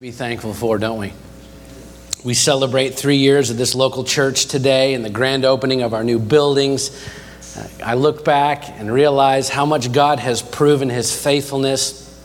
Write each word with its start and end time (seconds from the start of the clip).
be 0.00 0.12
thankful 0.12 0.54
for, 0.54 0.78
don't 0.78 1.00
we? 1.00 1.12
We 2.24 2.32
celebrate 2.32 2.90
three 2.90 3.16
years 3.16 3.50
of 3.50 3.56
this 3.56 3.74
local 3.74 4.04
church 4.04 4.46
today 4.46 4.94
and 4.94 5.04
the 5.04 5.10
grand 5.10 5.44
opening 5.44 5.82
of 5.82 5.92
our 5.92 6.04
new 6.04 6.20
buildings. 6.20 6.96
I 7.82 7.94
look 7.94 8.24
back 8.24 8.68
and 8.68 8.92
realize 8.92 9.48
how 9.48 9.66
much 9.66 9.90
God 9.90 10.20
has 10.20 10.40
proven 10.40 10.88
his 10.88 11.12
faithfulness 11.20 12.16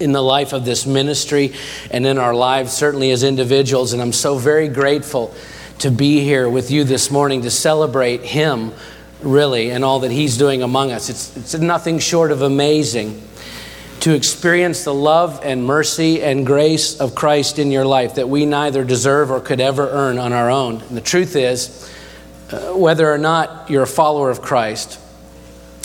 in 0.00 0.12
the 0.12 0.22
life 0.22 0.54
of 0.54 0.64
this 0.64 0.86
ministry 0.86 1.52
and 1.90 2.06
in 2.06 2.16
our 2.16 2.34
lives, 2.34 2.72
certainly 2.72 3.10
as 3.10 3.22
individuals. 3.22 3.92
And 3.92 4.00
I'm 4.00 4.14
so 4.14 4.38
very 4.38 4.68
grateful 4.68 5.34
to 5.80 5.90
be 5.90 6.20
here 6.20 6.48
with 6.48 6.70
you 6.70 6.82
this 6.82 7.10
morning 7.10 7.42
to 7.42 7.50
celebrate 7.50 8.22
him, 8.22 8.72
really, 9.20 9.68
and 9.70 9.84
all 9.84 10.00
that 10.00 10.10
he's 10.10 10.38
doing 10.38 10.62
among 10.62 10.92
us. 10.92 11.10
It's, 11.10 11.36
it's 11.36 11.54
nothing 11.58 11.98
short 11.98 12.32
of 12.32 12.40
amazing 12.40 13.27
to 14.08 14.14
experience 14.14 14.84
the 14.84 14.94
love 14.94 15.38
and 15.42 15.62
mercy 15.62 16.22
and 16.22 16.46
grace 16.46 16.98
of 16.98 17.14
Christ 17.14 17.58
in 17.58 17.70
your 17.70 17.84
life 17.84 18.14
that 18.14 18.26
we 18.26 18.46
neither 18.46 18.82
deserve 18.82 19.30
or 19.30 19.38
could 19.38 19.60
ever 19.60 19.86
earn 19.86 20.16
on 20.16 20.32
our 20.32 20.50
own. 20.50 20.80
And 20.80 20.96
the 20.96 21.02
truth 21.02 21.36
is, 21.36 21.92
uh, 22.50 22.72
whether 22.72 23.12
or 23.12 23.18
not 23.18 23.68
you're 23.68 23.82
a 23.82 23.86
follower 23.86 24.30
of 24.30 24.40
Christ, 24.40 24.98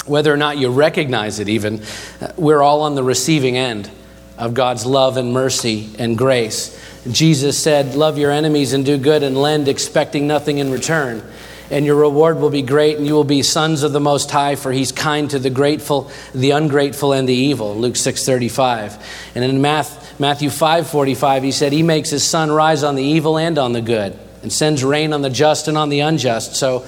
whether 0.06 0.34
or 0.34 0.38
not 0.38 0.58
you 0.58 0.70
recognize 0.70 1.40
it, 1.40 1.50
even, 1.50 1.82
uh, 2.22 2.32
we're 2.38 2.62
all 2.62 2.84
on 2.84 2.96
the 2.96 3.04
receiving 3.04 3.58
end 3.58 3.92
of 4.38 4.54
God's 4.54 4.86
love 4.86 5.18
and 5.18 5.34
mercy 5.34 5.90
and 6.00 6.18
grace. 6.18 6.80
Jesus 7.12 7.62
said, 7.62 7.94
Love 7.94 8.18
your 8.18 8.32
enemies 8.32 8.72
and 8.72 8.86
do 8.86 8.98
good 8.98 9.22
and 9.22 9.36
lend, 9.36 9.68
expecting 9.68 10.28
nothing 10.28 10.60
in 10.60 10.72
return 10.72 11.22
and 11.70 11.86
your 11.86 11.96
reward 11.96 12.40
will 12.40 12.50
be 12.50 12.62
great, 12.62 12.98
and 12.98 13.08
you 13.08 13.14
will 13.14 13.24
be 13.24 13.42
sons 13.42 13.84
of 13.84 13.94
the 13.94 14.00
Most 14.00 14.30
High, 14.32 14.56
for 14.56 14.72
He's 14.72 14.92
kind 14.92 15.30
to 15.30 15.40
the 15.40 15.50
grateful, 15.50 16.12
the 16.34 16.52
ungrateful, 16.52 17.14
and 17.14 17.28
the 17.28 17.34
evil. 17.34 17.76
Luke 17.76 17.96
6:35. 17.96 18.98
And 19.36 19.44
in 19.44 19.62
Matthew 19.62 20.50
5:45, 20.50 21.44
He 21.44 21.52
said, 21.52 21.72
He 21.72 21.84
makes 21.84 22.10
His 22.10 22.24
sun 22.24 22.52
rise 22.52 22.84
on 22.84 22.96
the 22.96 23.04
evil 23.04 23.38
and 23.38 23.58
on 23.58 23.74
the 23.74 23.82
good, 23.82 24.18
and 24.42 24.52
sends 24.52 24.84
rain 24.84 25.14
on 25.14 25.22
the 25.22 25.30
just 25.30 25.68
and 25.68 25.78
on 25.78 25.90
the 25.90 26.02
unjust. 26.02 26.56
So, 26.56 26.86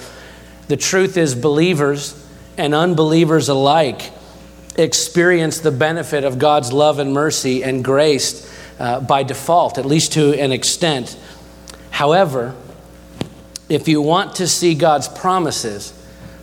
the 0.67 0.77
truth 0.77 1.15
is, 1.17 1.35
believers 1.35 2.21
and 2.57 2.73
unbelievers 2.73 3.49
alike 3.49 4.11
experience 4.77 5.59
the 5.59 5.71
benefit 5.71 6.23
of 6.23 6.37
God's 6.37 6.73
love 6.73 6.99
and 6.99 7.13
mercy 7.13 7.63
and 7.63 7.83
grace 7.83 8.51
uh, 8.79 8.99
by 8.99 9.23
default, 9.23 9.77
at 9.77 9.85
least 9.85 10.13
to 10.13 10.33
an 10.33 10.51
extent. 10.51 11.17
However, 11.91 12.55
if 13.69 13.87
you 13.87 14.01
want 14.01 14.35
to 14.35 14.47
see 14.47 14.75
God's 14.75 15.07
promises 15.07 15.91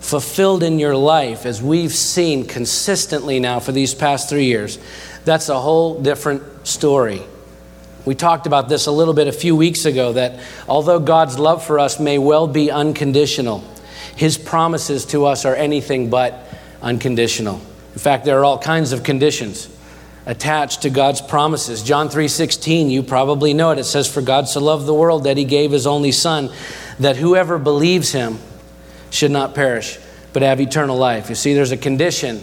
fulfilled 0.00 0.62
in 0.62 0.78
your 0.78 0.96
life, 0.96 1.46
as 1.46 1.62
we've 1.62 1.92
seen 1.92 2.46
consistently 2.46 3.38
now 3.38 3.60
for 3.60 3.70
these 3.72 3.94
past 3.94 4.28
three 4.28 4.46
years, 4.46 4.78
that's 5.24 5.48
a 5.48 5.60
whole 5.60 6.00
different 6.00 6.66
story. 6.66 7.22
We 8.04 8.16
talked 8.16 8.46
about 8.46 8.68
this 8.68 8.86
a 8.86 8.90
little 8.90 9.14
bit 9.14 9.28
a 9.28 9.32
few 9.32 9.54
weeks 9.54 9.84
ago 9.84 10.14
that 10.14 10.40
although 10.68 10.98
God's 10.98 11.38
love 11.38 11.64
for 11.64 11.78
us 11.78 12.00
may 12.00 12.18
well 12.18 12.48
be 12.48 12.70
unconditional, 12.70 13.62
His 14.16 14.36
promises 14.36 15.04
to 15.06 15.26
us 15.26 15.44
are 15.44 15.54
anything 15.54 16.10
but 16.10 16.48
unconditional. 16.82 17.60
In 17.92 18.00
fact, 18.00 18.24
there 18.24 18.40
are 18.40 18.44
all 18.44 18.58
kinds 18.58 18.90
of 18.90 19.04
conditions 19.04 19.68
attached 20.26 20.82
to 20.82 20.90
God's 20.90 21.20
promises. 21.20 21.82
John 21.82 22.08
3:16, 22.08 22.90
you 22.90 23.04
probably 23.04 23.54
know 23.54 23.70
it. 23.70 23.78
It 23.78 23.84
says 23.84 24.08
for 24.08 24.20
God 24.20 24.48
so 24.48 24.60
loved 24.60 24.86
the 24.86 24.94
world 24.94 25.24
that 25.24 25.36
he 25.36 25.44
gave 25.44 25.70
his 25.70 25.86
only 25.86 26.12
son 26.12 26.50
that 27.00 27.16
whoever 27.16 27.58
believes 27.58 28.12
him 28.12 28.38
should 29.10 29.30
not 29.30 29.54
perish 29.54 29.98
but 30.32 30.42
have 30.42 30.60
eternal 30.60 30.96
life. 30.96 31.28
You 31.28 31.34
see 31.34 31.54
there's 31.54 31.72
a 31.72 31.76
condition 31.76 32.40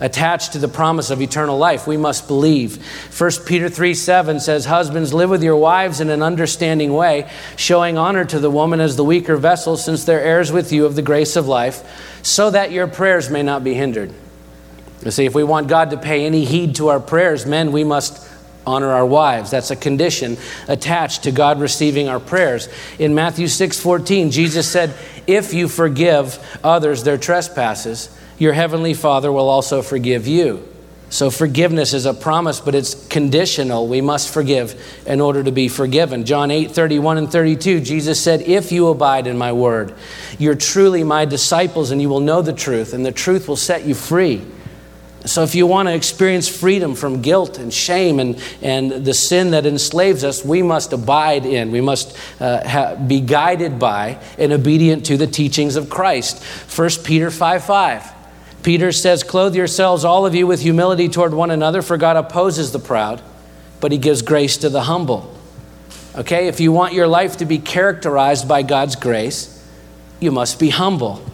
attached 0.00 0.52
to 0.52 0.58
the 0.58 0.68
promise 0.68 1.10
of 1.10 1.20
eternal 1.20 1.56
life. 1.56 1.86
We 1.86 1.96
must 1.96 2.26
believe. 2.28 2.84
1 3.18 3.30
Peter 3.46 3.68
3 3.68 3.94
7 3.94 4.40
says, 4.40 4.66
Husbands, 4.66 5.14
live 5.14 5.30
with 5.30 5.42
your 5.42 5.56
wives 5.56 6.00
in 6.00 6.10
an 6.10 6.22
understanding 6.22 6.92
way, 6.92 7.30
showing 7.56 7.98
honor 7.98 8.24
to 8.24 8.38
the 8.38 8.50
woman 8.50 8.80
as 8.80 8.96
the 8.96 9.04
weaker 9.04 9.36
vessel, 9.36 9.76
since 9.76 10.04
they're 10.04 10.20
heirs 10.20 10.52
with 10.52 10.72
you 10.72 10.86
of 10.86 10.94
the 10.94 11.02
grace 11.02 11.36
of 11.36 11.48
life, 11.48 12.20
so 12.22 12.50
that 12.50 12.72
your 12.72 12.86
prayers 12.86 13.30
may 13.30 13.42
not 13.42 13.64
be 13.64 13.74
hindered. 13.74 14.12
You 15.04 15.10
see, 15.10 15.26
if 15.26 15.34
we 15.34 15.44
want 15.44 15.68
God 15.68 15.90
to 15.90 15.96
pay 15.96 16.24
any 16.24 16.44
heed 16.44 16.76
to 16.76 16.88
our 16.88 17.00
prayers, 17.00 17.44
men, 17.44 17.72
we 17.72 17.84
must 17.84 18.30
honor 18.66 18.90
our 18.90 19.06
wives. 19.06 19.50
That's 19.50 19.70
a 19.70 19.76
condition 19.76 20.36
attached 20.68 21.24
to 21.24 21.32
God 21.32 21.60
receiving 21.60 22.08
our 22.08 22.20
prayers. 22.20 22.68
In 22.98 23.14
Matthew 23.14 23.48
6 23.48 23.80
14, 23.80 24.30
Jesus 24.30 24.70
said, 24.70 24.94
If 25.26 25.54
you 25.54 25.68
forgive 25.68 26.38
others 26.62 27.02
their 27.02 27.18
trespasses, 27.18 28.16
your 28.38 28.52
heavenly 28.52 28.94
Father 28.94 29.30
will 29.30 29.48
also 29.48 29.82
forgive 29.82 30.26
you. 30.26 30.68
So 31.14 31.30
forgiveness 31.30 31.94
is 31.94 32.06
a 32.06 32.12
promise, 32.12 32.58
but 32.58 32.74
it's 32.74 33.06
conditional. 33.06 33.86
We 33.86 34.00
must 34.00 34.34
forgive 34.34 34.82
in 35.06 35.20
order 35.20 35.44
to 35.44 35.52
be 35.52 35.68
forgiven. 35.68 36.24
John 36.24 36.50
8, 36.50 36.72
31 36.72 37.18
and 37.18 37.30
32, 37.30 37.80
Jesus 37.82 38.20
said, 38.20 38.42
If 38.42 38.72
you 38.72 38.88
abide 38.88 39.28
in 39.28 39.38
my 39.38 39.52
word, 39.52 39.94
you're 40.40 40.56
truly 40.56 41.04
my 41.04 41.24
disciples, 41.24 41.92
and 41.92 42.02
you 42.02 42.08
will 42.08 42.18
know 42.18 42.42
the 42.42 42.52
truth, 42.52 42.94
and 42.94 43.06
the 43.06 43.12
truth 43.12 43.46
will 43.46 43.54
set 43.54 43.84
you 43.84 43.94
free. 43.94 44.44
So, 45.26 45.42
if 45.42 45.54
you 45.54 45.66
want 45.66 45.88
to 45.88 45.94
experience 45.94 46.48
freedom 46.48 46.94
from 46.94 47.22
guilt 47.22 47.58
and 47.58 47.72
shame 47.72 48.20
and, 48.20 48.38
and 48.60 49.06
the 49.06 49.14
sin 49.14 49.52
that 49.52 49.64
enslaves 49.64 50.22
us, 50.22 50.44
we 50.44 50.62
must 50.62 50.92
abide 50.92 51.46
in, 51.46 51.70
we 51.70 51.80
must 51.80 52.14
uh, 52.40 52.68
ha- 52.68 52.94
be 52.96 53.20
guided 53.20 53.78
by 53.78 54.18
and 54.36 54.52
obedient 54.52 55.06
to 55.06 55.16
the 55.16 55.26
teachings 55.26 55.76
of 55.76 55.88
Christ. 55.88 56.44
1 56.76 56.90
Peter 57.04 57.30
5 57.30 57.64
5. 57.64 58.12
Peter 58.62 58.92
says, 58.92 59.22
Clothe 59.22 59.56
yourselves, 59.56 60.04
all 60.04 60.26
of 60.26 60.34
you, 60.34 60.46
with 60.46 60.60
humility 60.60 61.08
toward 61.08 61.32
one 61.32 61.50
another, 61.50 61.80
for 61.80 61.96
God 61.96 62.16
opposes 62.16 62.72
the 62.72 62.78
proud, 62.78 63.22
but 63.80 63.92
he 63.92 63.98
gives 63.98 64.20
grace 64.20 64.58
to 64.58 64.68
the 64.68 64.82
humble. 64.82 65.34
Okay, 66.16 66.48
if 66.48 66.60
you 66.60 66.70
want 66.70 66.92
your 66.92 67.08
life 67.08 67.38
to 67.38 67.46
be 67.46 67.58
characterized 67.58 68.46
by 68.46 68.62
God's 68.62 68.94
grace, 68.94 69.50
you 70.20 70.30
must 70.30 70.60
be 70.60 70.68
humble. 70.68 71.24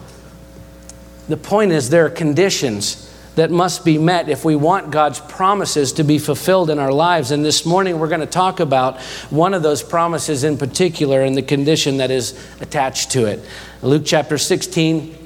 The 1.27 1.37
point 1.37 1.73
is, 1.73 1.89
there 1.89 2.05
are 2.05 2.09
conditions 2.09 3.10
that 3.35 3.51
must 3.51 3.85
be 3.85 3.97
met 3.97 4.29
if 4.29 4.43
we 4.43 4.55
want 4.55 4.91
God's 4.91 5.19
promises 5.19 5.93
to 5.93 6.03
be 6.03 6.19
fulfilled 6.19 6.69
in 6.69 6.79
our 6.79 6.91
lives. 6.91 7.31
And 7.31 7.45
this 7.45 7.65
morning 7.65 7.99
we're 7.99 8.09
going 8.09 8.21
to 8.21 8.25
talk 8.25 8.59
about 8.59 8.99
one 9.29 9.53
of 9.53 9.63
those 9.63 9.81
promises 9.81 10.43
in 10.43 10.57
particular 10.57 11.21
and 11.21 11.35
the 11.35 11.41
condition 11.41 11.97
that 11.97 12.11
is 12.11 12.37
attached 12.59 13.11
to 13.11 13.25
it. 13.25 13.39
Luke 13.81 14.03
chapter 14.05 14.37
16. 14.37 15.17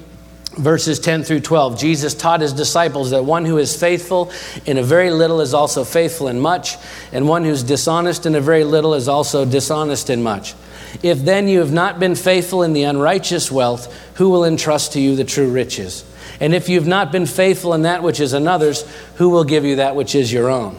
Verses 0.58 1.02
10 1.02 1.24
through 1.24 1.42
12, 1.42 1.78
Jesus 1.78 2.14
taught 2.14 2.40
his 2.40 2.54
disciples 2.54 3.12
that 3.12 3.26
one 3.26 3.44
who 3.44 3.58
is 3.58 3.78
faithful 3.78 4.32
in 4.66 4.78
a 4.78 4.84
very 4.84 5.12
little 5.12 5.42
is 5.42 5.54
also 5.54 5.84
faithful 5.84 6.30
in 6.30 6.40
much, 6.40 6.78
and 7.12 7.28
one 7.28 7.44
who's 7.44 7.62
dishonest 7.62 8.26
in 8.26 8.36
a 8.36 8.40
very 8.40 8.64
little 8.64 8.94
is 8.94 9.10
also 9.10 9.44
dishonest 9.44 10.10
in 10.10 10.24
much. 10.24 10.56
If 11.04 11.26
then 11.26 11.50
you 11.50 11.60
have 11.60 11.74
not 11.74 12.00
been 12.00 12.16
faithful 12.16 12.64
in 12.64 12.72
the 12.72 12.84
unrighteous 12.84 13.52
wealth, 13.52 13.94
who 14.16 14.30
will 14.30 14.46
entrust 14.46 14.94
to 14.94 15.02
you 15.02 15.18
the 15.18 15.26
true 15.26 15.52
riches? 15.52 16.06
And 16.40 16.54
if 16.54 16.70
you've 16.70 16.88
not 16.88 17.12
been 17.12 17.26
faithful 17.26 17.74
in 17.74 17.84
that 17.84 18.04
which 18.04 18.20
is 18.20 18.34
another's, 18.34 18.84
who 19.16 19.30
will 19.30 19.44
give 19.44 19.66
you 19.66 19.78
that 19.78 19.96
which 19.96 20.16
is 20.16 20.32
your 20.32 20.50
own? 20.50 20.78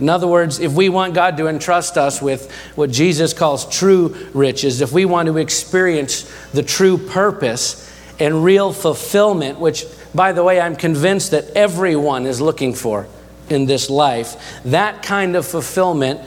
In 0.00 0.08
other 0.08 0.26
words, 0.26 0.58
if 0.58 0.72
we 0.72 0.88
want 0.88 1.14
God 1.14 1.36
to 1.36 1.46
entrust 1.46 1.96
us 1.96 2.20
with 2.20 2.50
what 2.74 2.90
Jesus 2.90 3.32
calls 3.32 3.68
true 3.68 4.16
riches, 4.34 4.80
if 4.80 4.92
we 4.92 5.04
want 5.04 5.26
to 5.28 5.38
experience 5.38 6.22
the 6.52 6.62
true 6.62 6.98
purpose 6.98 7.90
and 8.18 8.44
real 8.44 8.72
fulfillment, 8.72 9.60
which, 9.60 9.84
by 10.14 10.32
the 10.32 10.42
way, 10.42 10.60
I'm 10.60 10.74
convinced 10.74 11.30
that 11.30 11.50
everyone 11.50 12.26
is 12.26 12.40
looking 12.40 12.74
for 12.74 13.06
in 13.48 13.66
this 13.66 13.88
life, 13.88 14.36
that 14.64 15.02
kind 15.02 15.36
of 15.36 15.46
fulfillment 15.46 16.20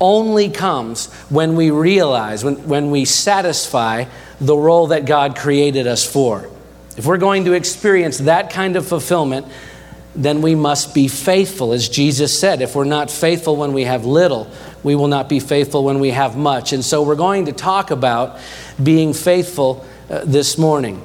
only 0.00 0.50
comes 0.50 1.12
when 1.30 1.56
we 1.56 1.70
realize, 1.70 2.44
when, 2.44 2.68
when 2.68 2.90
we 2.90 3.04
satisfy 3.04 4.04
the 4.40 4.56
role 4.56 4.88
that 4.88 5.06
God 5.06 5.36
created 5.36 5.86
us 5.86 6.04
for. 6.04 6.50
If 6.96 7.06
we're 7.06 7.18
going 7.18 7.44
to 7.46 7.52
experience 7.52 8.18
that 8.18 8.50
kind 8.50 8.76
of 8.76 8.86
fulfillment, 8.86 9.46
then 10.14 10.42
we 10.42 10.54
must 10.54 10.94
be 10.94 11.08
faithful. 11.08 11.72
As 11.72 11.88
Jesus 11.88 12.38
said, 12.38 12.62
if 12.62 12.76
we're 12.76 12.84
not 12.84 13.10
faithful 13.10 13.56
when 13.56 13.72
we 13.72 13.84
have 13.84 14.04
little, 14.04 14.48
we 14.84 14.94
will 14.94 15.08
not 15.08 15.28
be 15.28 15.40
faithful 15.40 15.82
when 15.82 15.98
we 15.98 16.10
have 16.10 16.36
much. 16.36 16.72
And 16.72 16.84
so 16.84 17.02
we're 17.02 17.16
going 17.16 17.46
to 17.46 17.52
talk 17.52 17.90
about 17.90 18.38
being 18.80 19.12
faithful 19.12 19.84
uh, 20.08 20.24
this 20.24 20.56
morning. 20.56 21.02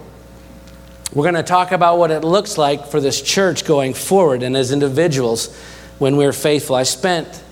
We're 1.12 1.24
going 1.24 1.36
to 1.36 1.44
talk 1.44 1.72
about 1.72 1.98
what 1.98 2.12
it 2.12 2.24
looks 2.24 2.56
like 2.58 2.86
for 2.86 3.02
this 3.02 3.20
church 3.20 3.66
going 3.66 3.96
forward 3.96 4.44
and 4.44 4.56
as 4.56 4.72
individuals 4.72 5.56
when 5.98 6.18
we're 6.18 6.34
faithful. 6.34 6.76
I 6.76 6.84
spent 6.84 7.44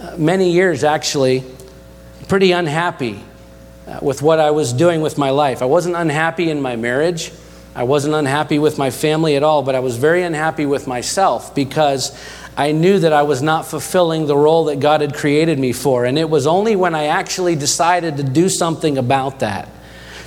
uh, 0.00 0.16
many 0.16 0.50
years 0.50 0.82
actually 0.82 1.44
pretty 2.26 2.50
unhappy 2.50 3.22
uh, 3.86 4.00
with 4.02 4.22
what 4.22 4.40
I 4.40 4.50
was 4.50 4.72
doing 4.72 5.02
with 5.02 5.18
my 5.18 5.30
life. 5.30 5.62
I 5.62 5.66
wasn't 5.66 5.94
unhappy 5.94 6.50
in 6.50 6.60
my 6.60 6.74
marriage. 6.74 7.30
I 7.74 7.84
wasn't 7.84 8.14
unhappy 8.14 8.58
with 8.58 8.78
my 8.78 8.90
family 8.90 9.36
at 9.36 9.42
all, 9.42 9.62
but 9.62 9.74
I 9.74 9.80
was 9.80 9.96
very 9.96 10.22
unhappy 10.22 10.66
with 10.66 10.86
myself 10.86 11.54
because 11.54 12.18
I 12.56 12.72
knew 12.72 12.98
that 12.98 13.12
I 13.12 13.22
was 13.22 13.42
not 13.42 13.66
fulfilling 13.66 14.26
the 14.26 14.36
role 14.36 14.64
that 14.66 14.80
God 14.80 15.02
had 15.02 15.14
created 15.14 15.58
me 15.58 15.72
for. 15.72 16.04
And 16.04 16.18
it 16.18 16.28
was 16.28 16.46
only 16.46 16.74
when 16.74 16.94
I 16.94 17.06
actually 17.06 17.54
decided 17.54 18.16
to 18.16 18.22
do 18.24 18.48
something 18.48 18.98
about 18.98 19.40
that, 19.40 19.68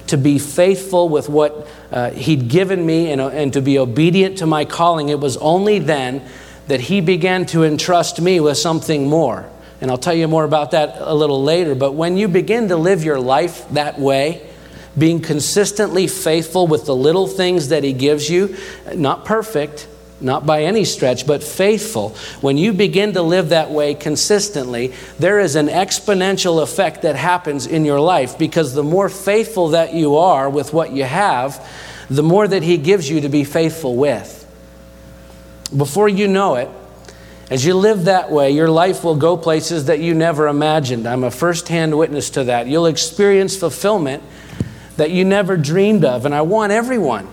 to 0.07 0.17
be 0.17 0.39
faithful 0.39 1.09
with 1.09 1.27
what 1.27 1.67
uh, 1.91 2.11
He'd 2.11 2.47
given 2.47 2.85
me 2.85 3.11
and, 3.11 3.19
uh, 3.19 3.27
and 3.29 3.51
to 3.53 3.61
be 3.61 3.77
obedient 3.77 4.37
to 4.37 4.45
my 4.45 4.63
calling, 4.63 5.09
it 5.09 5.19
was 5.19 5.35
only 5.37 5.79
then 5.79 6.25
that 6.67 6.79
He 6.79 7.01
began 7.01 7.45
to 7.47 7.63
entrust 7.65 8.21
me 8.21 8.39
with 8.39 8.57
something 8.57 9.09
more. 9.09 9.49
And 9.81 9.91
I'll 9.91 9.97
tell 9.97 10.13
you 10.13 10.29
more 10.29 10.45
about 10.45 10.71
that 10.71 10.95
a 10.99 11.13
little 11.13 11.43
later. 11.43 11.75
But 11.75 11.91
when 11.91 12.15
you 12.15 12.29
begin 12.29 12.69
to 12.69 12.77
live 12.77 13.03
your 13.03 13.19
life 13.19 13.67
that 13.71 13.99
way, 13.99 14.49
being 14.97 15.21
consistently 15.21 16.07
faithful 16.07 16.67
with 16.67 16.85
the 16.85 16.95
little 16.95 17.27
things 17.27 17.69
that 17.69 17.83
He 17.83 17.93
gives 17.93 18.29
you, 18.29 18.55
not 18.93 19.25
perfect, 19.25 19.87
not 20.21 20.45
by 20.45 20.63
any 20.63 20.85
stretch, 20.85 21.27
but 21.27 21.43
faithful, 21.43 22.09
when 22.41 22.57
you 22.57 22.73
begin 22.73 23.13
to 23.13 23.21
live 23.21 23.49
that 23.49 23.71
way 23.71 23.93
consistently, 23.93 24.93
there 25.19 25.39
is 25.39 25.55
an 25.55 25.67
exponential 25.67 26.61
effect 26.61 27.01
that 27.01 27.15
happens 27.15 27.67
in 27.67 27.83
your 27.83 27.99
life 27.99 28.37
because 28.37 28.73
the 28.73 28.83
more 28.83 29.09
faithful 29.09 29.69
that 29.69 29.93
you 29.93 30.15
are 30.15 30.49
with 30.49 30.73
what 30.73 30.91
you 30.91 31.03
have, 31.03 31.67
the 32.09 32.23
more 32.23 32.47
that 32.47 32.63
He 32.63 32.77
gives 32.77 33.09
you 33.09 33.21
to 33.21 33.29
be 33.29 33.43
faithful 33.43 33.95
with. 33.95 34.39
Before 35.75 36.07
you 36.07 36.27
know 36.27 36.55
it, 36.55 36.69
as 37.49 37.65
you 37.65 37.73
live 37.73 38.05
that 38.05 38.31
way, 38.31 38.51
your 38.51 38.69
life 38.69 39.03
will 39.03 39.15
go 39.15 39.35
places 39.35 39.85
that 39.85 39.99
you 39.99 40.13
never 40.13 40.47
imagined. 40.47 41.07
I'm 41.07 41.23
a 41.23 41.31
firsthand 41.31 41.97
witness 41.97 42.29
to 42.31 42.45
that. 42.45 42.67
You'll 42.67 42.85
experience 42.85 43.57
fulfillment 43.57 44.23
that 44.97 45.11
you 45.11 45.25
never 45.25 45.57
dreamed 45.57 46.05
of. 46.05 46.25
And 46.25 46.33
I 46.33 46.41
want 46.41 46.71
everyone 46.71 47.27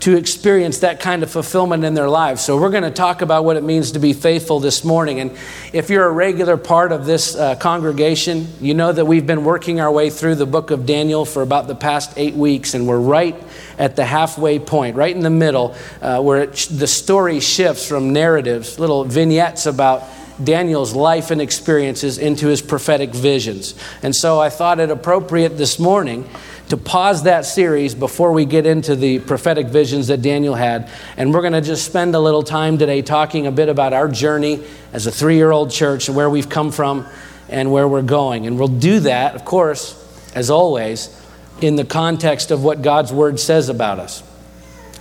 to 0.00 0.16
experience 0.16 0.80
that 0.80 1.00
kind 1.00 1.22
of 1.22 1.30
fulfillment 1.30 1.82
in 1.82 1.94
their 1.94 2.08
lives. 2.08 2.40
So, 2.40 2.60
we're 2.60 2.70
going 2.70 2.84
to 2.84 2.92
talk 2.92 3.22
about 3.22 3.44
what 3.44 3.56
it 3.56 3.64
means 3.64 3.92
to 3.92 3.98
be 3.98 4.12
faithful 4.12 4.60
this 4.60 4.84
morning. 4.84 5.18
And 5.18 5.36
if 5.72 5.90
you're 5.90 6.04
a 6.04 6.12
regular 6.12 6.56
part 6.56 6.92
of 6.92 7.06
this 7.06 7.34
uh, 7.34 7.56
congregation, 7.56 8.46
you 8.60 8.74
know 8.74 8.92
that 8.92 9.04
we've 9.04 9.26
been 9.26 9.42
working 9.42 9.80
our 9.80 9.90
way 9.90 10.10
through 10.10 10.36
the 10.36 10.46
book 10.46 10.70
of 10.70 10.86
Daniel 10.86 11.24
for 11.24 11.42
about 11.42 11.66
the 11.66 11.74
past 11.74 12.12
eight 12.16 12.34
weeks, 12.34 12.74
and 12.74 12.86
we're 12.86 13.00
right 13.00 13.34
at 13.78 13.96
the 13.96 14.04
halfway 14.04 14.58
point, 14.58 14.96
right 14.96 15.14
in 15.14 15.22
the 15.22 15.30
middle, 15.30 15.74
uh, 16.00 16.22
where 16.22 16.42
it, 16.42 16.52
the 16.70 16.86
story 16.86 17.40
shifts 17.40 17.88
from 17.88 18.12
narratives, 18.12 18.78
little 18.78 19.02
vignettes 19.02 19.66
about 19.66 20.04
Daniel's 20.42 20.94
life 20.94 21.30
and 21.30 21.40
experiences 21.40 22.18
into 22.18 22.46
his 22.48 22.60
prophetic 22.60 23.14
visions. 23.14 23.74
And 24.02 24.14
so 24.14 24.38
I 24.38 24.50
thought 24.50 24.80
it 24.80 24.90
appropriate 24.90 25.56
this 25.56 25.78
morning 25.78 26.28
to 26.68 26.76
pause 26.76 27.22
that 27.22 27.46
series 27.46 27.94
before 27.94 28.32
we 28.32 28.44
get 28.44 28.66
into 28.66 28.96
the 28.96 29.20
prophetic 29.20 29.68
visions 29.68 30.08
that 30.08 30.20
Daniel 30.20 30.54
had. 30.54 30.90
And 31.16 31.32
we're 31.32 31.42
going 31.42 31.52
to 31.52 31.60
just 31.60 31.84
spend 31.84 32.14
a 32.14 32.20
little 32.20 32.42
time 32.42 32.78
today 32.78 33.02
talking 33.02 33.46
a 33.46 33.52
bit 33.52 33.68
about 33.68 33.92
our 33.92 34.08
journey 34.08 34.62
as 34.92 35.06
a 35.06 35.12
three 35.12 35.36
year 35.36 35.52
old 35.52 35.70
church 35.70 36.08
and 36.08 36.16
where 36.16 36.28
we've 36.28 36.48
come 36.48 36.72
from 36.72 37.06
and 37.48 37.70
where 37.70 37.86
we're 37.86 38.02
going. 38.02 38.46
And 38.46 38.58
we'll 38.58 38.68
do 38.68 39.00
that, 39.00 39.36
of 39.36 39.44
course, 39.44 39.94
as 40.34 40.50
always, 40.50 41.22
in 41.60 41.76
the 41.76 41.84
context 41.84 42.50
of 42.50 42.64
what 42.64 42.82
God's 42.82 43.12
word 43.12 43.38
says 43.38 43.68
about 43.68 44.00
us, 44.00 44.22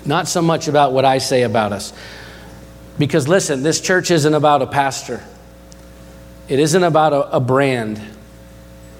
not 0.05 0.27
so 0.27 0.41
much 0.41 0.67
about 0.67 0.93
what 0.93 1.03
I 1.03 1.17
say 1.17 1.41
about 1.41 1.73
us. 1.73 1.93
Because 2.97 3.27
listen, 3.27 3.63
this 3.63 3.81
church 3.81 4.11
isn't 4.11 4.33
about 4.33 4.61
a 4.61 4.67
pastor. 4.67 5.23
It 6.47 6.59
isn't 6.59 6.83
about 6.83 7.11
a, 7.11 7.37
a 7.37 7.39
brand. 7.39 7.99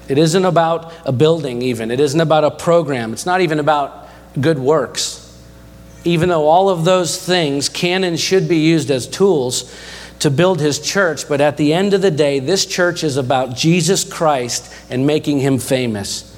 It 0.08 0.18
isn't 0.18 0.44
about 0.44 0.92
a 1.04 1.12
building, 1.12 1.62
even. 1.62 1.90
It 1.90 2.00
isn't 2.00 2.20
about 2.20 2.44
a 2.44 2.50
program. 2.50 3.12
It's 3.12 3.26
not 3.26 3.40
even 3.40 3.58
about 3.58 4.08
good 4.40 4.58
works. 4.58 5.22
Even 6.04 6.28
though 6.28 6.46
all 6.46 6.68
of 6.68 6.84
those 6.84 7.24
things 7.24 7.68
can 7.68 8.04
and 8.04 8.18
should 8.18 8.48
be 8.48 8.58
used 8.58 8.90
as 8.90 9.06
tools 9.08 9.74
to 10.20 10.30
build 10.30 10.60
his 10.60 10.78
church, 10.78 11.28
but 11.28 11.40
at 11.40 11.56
the 11.56 11.72
end 11.72 11.92
of 11.92 12.02
the 12.02 12.10
day, 12.10 12.38
this 12.38 12.64
church 12.64 13.02
is 13.04 13.16
about 13.16 13.56
Jesus 13.56 14.04
Christ 14.04 14.72
and 14.88 15.06
making 15.06 15.40
him 15.40 15.58
famous. 15.58 16.32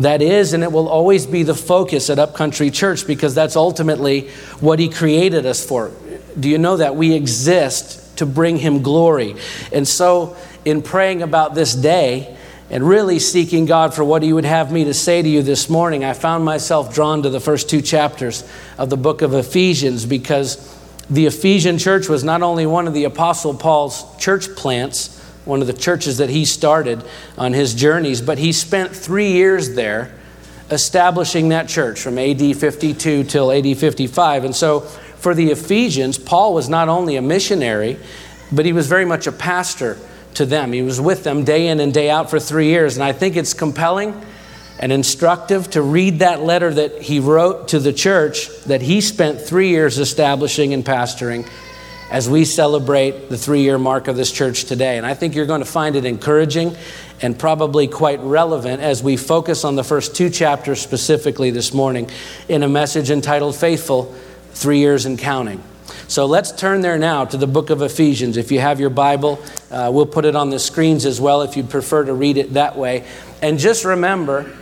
That 0.00 0.22
is, 0.22 0.52
and 0.52 0.62
it 0.62 0.72
will 0.72 0.88
always 0.88 1.26
be 1.26 1.42
the 1.42 1.54
focus 1.54 2.08
at 2.10 2.18
Upcountry 2.18 2.70
Church 2.70 3.06
because 3.06 3.34
that's 3.34 3.56
ultimately 3.56 4.28
what 4.60 4.78
he 4.78 4.88
created 4.88 5.44
us 5.44 5.64
for. 5.64 5.90
Do 6.38 6.48
you 6.48 6.58
know 6.58 6.78
that? 6.78 6.96
We 6.96 7.12
exist 7.12 8.16
to 8.18 8.26
bring 8.26 8.56
him 8.56 8.82
glory. 8.82 9.36
And 9.72 9.86
so, 9.86 10.36
in 10.64 10.82
praying 10.82 11.22
about 11.22 11.54
this 11.54 11.74
day, 11.74 12.36
and 12.72 12.88
really 12.88 13.18
seeking 13.18 13.66
God 13.66 13.92
for 13.92 14.02
what 14.02 14.22
He 14.22 14.32
would 14.32 14.46
have 14.46 14.72
me 14.72 14.84
to 14.84 14.94
say 14.94 15.20
to 15.20 15.28
you 15.28 15.42
this 15.42 15.68
morning, 15.68 16.04
I 16.04 16.14
found 16.14 16.42
myself 16.42 16.94
drawn 16.94 17.22
to 17.22 17.28
the 17.28 17.38
first 17.38 17.68
two 17.68 17.82
chapters 17.82 18.48
of 18.78 18.88
the 18.88 18.96
book 18.96 19.20
of 19.20 19.34
Ephesians 19.34 20.06
because 20.06 20.74
the 21.10 21.26
Ephesian 21.26 21.76
church 21.76 22.08
was 22.08 22.24
not 22.24 22.40
only 22.40 22.64
one 22.64 22.88
of 22.88 22.94
the 22.94 23.04
Apostle 23.04 23.52
Paul's 23.52 24.16
church 24.16 24.48
plants, 24.56 25.20
one 25.44 25.60
of 25.60 25.66
the 25.66 25.74
churches 25.74 26.16
that 26.16 26.30
he 26.30 26.46
started 26.46 27.04
on 27.36 27.52
his 27.52 27.74
journeys, 27.74 28.22
but 28.22 28.38
he 28.38 28.52
spent 28.52 28.96
three 28.96 29.32
years 29.32 29.74
there 29.74 30.10
establishing 30.70 31.50
that 31.50 31.68
church 31.68 32.00
from 32.00 32.16
AD 32.16 32.56
52 32.56 33.24
till 33.24 33.52
AD 33.52 33.76
55. 33.76 34.44
And 34.44 34.56
so 34.56 34.80
for 34.80 35.34
the 35.34 35.50
Ephesians, 35.50 36.16
Paul 36.16 36.54
was 36.54 36.70
not 36.70 36.88
only 36.88 37.16
a 37.16 37.22
missionary, 37.22 37.98
but 38.50 38.64
he 38.64 38.72
was 38.72 38.86
very 38.86 39.04
much 39.04 39.26
a 39.26 39.32
pastor 39.32 39.98
to 40.34 40.46
them. 40.46 40.72
He 40.72 40.82
was 40.82 41.00
with 41.00 41.24
them 41.24 41.44
day 41.44 41.68
in 41.68 41.80
and 41.80 41.92
day 41.92 42.10
out 42.10 42.30
for 42.30 42.40
three 42.40 42.68
years. 42.68 42.96
And 42.96 43.04
I 43.04 43.12
think 43.12 43.36
it's 43.36 43.54
compelling 43.54 44.20
and 44.78 44.92
instructive 44.92 45.70
to 45.70 45.82
read 45.82 46.20
that 46.20 46.42
letter 46.42 46.72
that 46.72 47.02
he 47.02 47.20
wrote 47.20 47.68
to 47.68 47.78
the 47.78 47.92
church 47.92 48.48
that 48.64 48.82
he 48.82 49.00
spent 49.00 49.40
three 49.40 49.68
years 49.68 49.98
establishing 49.98 50.74
and 50.74 50.84
pastoring 50.84 51.48
as 52.10 52.28
we 52.28 52.44
celebrate 52.44 53.30
the 53.30 53.38
three 53.38 53.62
year 53.62 53.78
mark 53.78 54.06
of 54.08 54.16
this 54.16 54.30
church 54.30 54.64
today. 54.64 54.98
And 54.98 55.06
I 55.06 55.14
think 55.14 55.34
you're 55.34 55.46
going 55.46 55.62
to 55.62 55.64
find 55.64 55.96
it 55.96 56.04
encouraging 56.04 56.76
and 57.22 57.38
probably 57.38 57.86
quite 57.86 58.20
relevant 58.20 58.82
as 58.82 59.02
we 59.02 59.16
focus 59.16 59.64
on 59.64 59.76
the 59.76 59.84
first 59.84 60.14
two 60.14 60.28
chapters 60.28 60.80
specifically 60.80 61.50
this 61.50 61.72
morning 61.72 62.10
in 62.48 62.62
a 62.62 62.68
message 62.68 63.10
entitled 63.10 63.56
Faithful 63.56 64.14
Three 64.50 64.80
Years 64.80 65.06
and 65.06 65.18
Counting. 65.18 65.62
So 66.08 66.26
let's 66.26 66.52
turn 66.52 66.82
there 66.82 66.98
now 66.98 67.24
to 67.24 67.38
the 67.38 67.46
book 67.46 67.70
of 67.70 67.80
Ephesians. 67.80 68.36
If 68.36 68.52
you 68.52 68.60
have 68.60 68.78
your 68.78 68.90
Bible, 68.90 69.42
uh, 69.72 69.90
we'll 69.90 70.06
put 70.06 70.24
it 70.24 70.36
on 70.36 70.50
the 70.50 70.58
screens 70.58 71.06
as 71.06 71.20
well 71.20 71.42
if 71.42 71.56
you 71.56 71.62
prefer 71.62 72.04
to 72.04 72.12
read 72.12 72.36
it 72.36 72.54
that 72.54 72.76
way. 72.76 73.04
And 73.40 73.58
just 73.58 73.84
remember, 73.84 74.52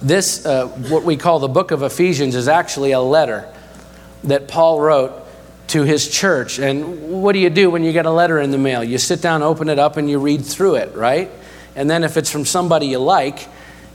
this, 0.00 0.46
uh, 0.46 0.66
what 0.66 1.04
we 1.04 1.16
call 1.16 1.38
the 1.38 1.48
book 1.48 1.70
of 1.70 1.82
Ephesians, 1.82 2.34
is 2.34 2.48
actually 2.48 2.92
a 2.92 3.00
letter 3.00 3.52
that 4.24 4.48
Paul 4.48 4.80
wrote 4.80 5.12
to 5.68 5.82
his 5.82 6.08
church. 6.08 6.58
And 6.58 7.22
what 7.22 7.32
do 7.32 7.38
you 7.38 7.50
do 7.50 7.70
when 7.70 7.84
you 7.84 7.92
get 7.92 8.06
a 8.06 8.10
letter 8.10 8.38
in 8.38 8.50
the 8.50 8.58
mail? 8.58 8.82
You 8.82 8.98
sit 8.98 9.20
down, 9.20 9.42
open 9.42 9.68
it 9.68 9.78
up, 9.78 9.96
and 9.96 10.08
you 10.08 10.18
read 10.18 10.44
through 10.44 10.76
it, 10.76 10.94
right? 10.94 11.30
And 11.76 11.88
then 11.88 12.02
if 12.02 12.16
it's 12.16 12.30
from 12.30 12.44
somebody 12.44 12.86
you 12.86 12.98
like, 12.98 13.46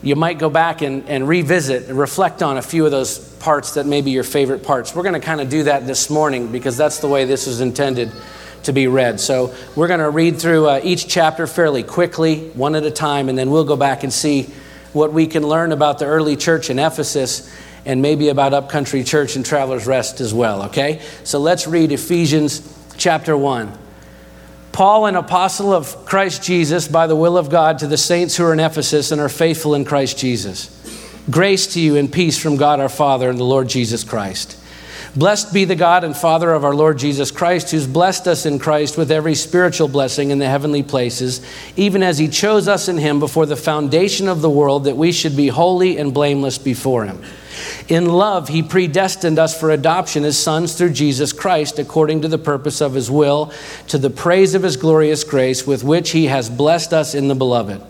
you 0.04 0.16
might 0.16 0.38
go 0.38 0.50
back 0.50 0.82
and, 0.82 1.10
and 1.10 1.28
revisit 1.28 1.90
and 1.90 1.98
reflect 1.98 2.44
on 2.44 2.58
a 2.58 2.62
few 2.62 2.86
of 2.86 2.92
those 2.92 3.18
parts 3.38 3.74
that 3.74 3.88
may 3.88 4.02
be 4.02 4.12
your 4.12 4.24
favorite 4.24 4.64
parts. 4.64 4.94
We're 4.94 5.04
going 5.04 5.20
to 5.20 5.26
kind 5.26 5.42
of 5.42 5.50
do 5.50 5.64
that 5.64 5.88
this 5.88 6.10
morning 6.10 6.52
because 6.52 6.78
that's 6.78 7.00
the 7.00 7.08
way 7.08 7.26
this 7.26 7.48
is 7.48 7.62
intended 7.62 8.12
to 8.68 8.74
be 8.74 8.88
read. 8.88 9.20
So 9.20 9.54
we're 9.76 9.88
going 9.88 10.00
to 10.00 10.10
read 10.10 10.40
through 10.40 10.68
uh, 10.68 10.82
each 10.84 11.08
chapter 11.08 11.48
fairly 11.48 11.84
quickly, 11.84 12.50
one 12.50 12.76
at 12.76 12.84
a 12.84 12.92
time, 12.92 13.28
and 13.28 13.38
then 13.38 13.50
we'll 13.50 13.66
go 13.66 13.76
back 13.76 14.04
and 14.04 14.14
see 14.14 14.44
what 14.94 15.12
we 15.12 15.26
can 15.28 15.46
learn 15.46 15.72
about 15.72 16.00
the 16.00 16.06
early 16.06 16.36
church 16.36 16.70
in 16.70 16.80
Ephesus 16.80 17.54
and 17.86 18.02
maybe 18.02 18.30
about 18.30 18.54
Upcountry 18.54 19.04
Church 19.04 19.36
and 19.36 19.46
Travelers 19.46 19.88
Rest 19.88 20.20
as 20.20 20.34
well, 20.34 20.64
okay? 20.64 21.02
So 21.24 21.40
let's 21.40 21.68
read 21.68 21.92
Ephesians 21.92 22.62
chapter 22.98 23.38
1. 23.38 23.72
Paul, 24.74 25.06
an 25.06 25.16
apostle 25.16 25.74
of 25.74 26.06
Christ 26.06 26.44
Jesus, 26.44 26.88
by 26.88 27.08
the 27.08 27.16
will 27.16 27.38
of 27.38 27.50
God, 27.50 27.80
to 27.80 27.88
the 27.88 27.98
saints 27.98 28.36
who 28.36 28.44
are 28.44 28.54
in 28.54 28.60
Ephesus 28.60 29.12
and 29.12 29.22
are 29.22 29.30
faithful 29.30 29.74
in 29.76 29.86
Christ 29.86 30.20
Jesus. 30.20 30.74
Grace 31.30 31.68
to 31.74 31.80
you 31.80 31.96
and 31.96 32.12
peace 32.12 32.38
from 32.38 32.58
God 32.58 32.80
our 32.80 32.90
Father 32.90 33.30
and 33.30 33.40
the 33.40 33.44
Lord 33.44 33.70
Jesus 33.70 34.04
Christ. 34.04 34.58
Blessed 35.18 35.52
be 35.52 35.66
the 35.66 35.76
God 35.76 36.04
and 36.04 36.16
Father 36.16 36.54
of 36.54 36.64
our 36.64 36.76
Lord 36.76 37.00
Jesus 37.00 37.32
Christ, 37.32 37.72
who's 37.72 37.88
blessed 37.88 38.28
us 38.28 38.46
in 38.46 38.60
Christ 38.60 39.00
with 39.00 39.12
every 39.12 39.34
spiritual 39.34 39.88
blessing 39.88 40.30
in 40.30 40.38
the 40.38 40.48
heavenly 40.48 40.84
places, 40.84 41.42
even 41.76 42.04
as 42.04 42.20
he 42.20 42.28
chose 42.28 42.68
us 42.68 42.88
in 42.88 43.00
him 43.00 43.20
before 43.20 43.48
the 43.48 43.56
foundation 43.56 44.28
of 44.28 44.42
the 44.42 44.50
world 44.50 44.84
that 44.84 44.96
we 44.96 45.12
should 45.12 45.36
be 45.36 45.48
holy 45.48 45.98
and 45.98 46.14
blameless 46.14 46.60
before 46.60 47.06
him. 47.06 47.24
In 47.88 48.06
love, 48.06 48.50
he 48.50 48.62
predestined 48.62 49.40
us 49.40 49.60
for 49.60 49.72
adoption 49.72 50.24
as 50.24 50.38
sons 50.38 50.76
through 50.76 50.92
Jesus 50.92 51.34
Christ, 51.34 51.80
according 51.80 52.22
to 52.22 52.28
the 52.28 52.38
purpose 52.38 52.80
of 52.80 52.94
his 52.94 53.10
will, 53.10 53.52
to 53.88 53.98
the 53.98 54.12
praise 54.12 54.54
of 54.54 54.62
his 54.62 54.78
glorious 54.78 55.24
grace, 55.24 55.66
with 55.66 55.84
which 55.84 56.12
he 56.12 56.26
has 56.26 56.48
blessed 56.48 56.94
us 56.94 57.16
in 57.16 57.28
the 57.28 57.34
beloved. 57.34 57.82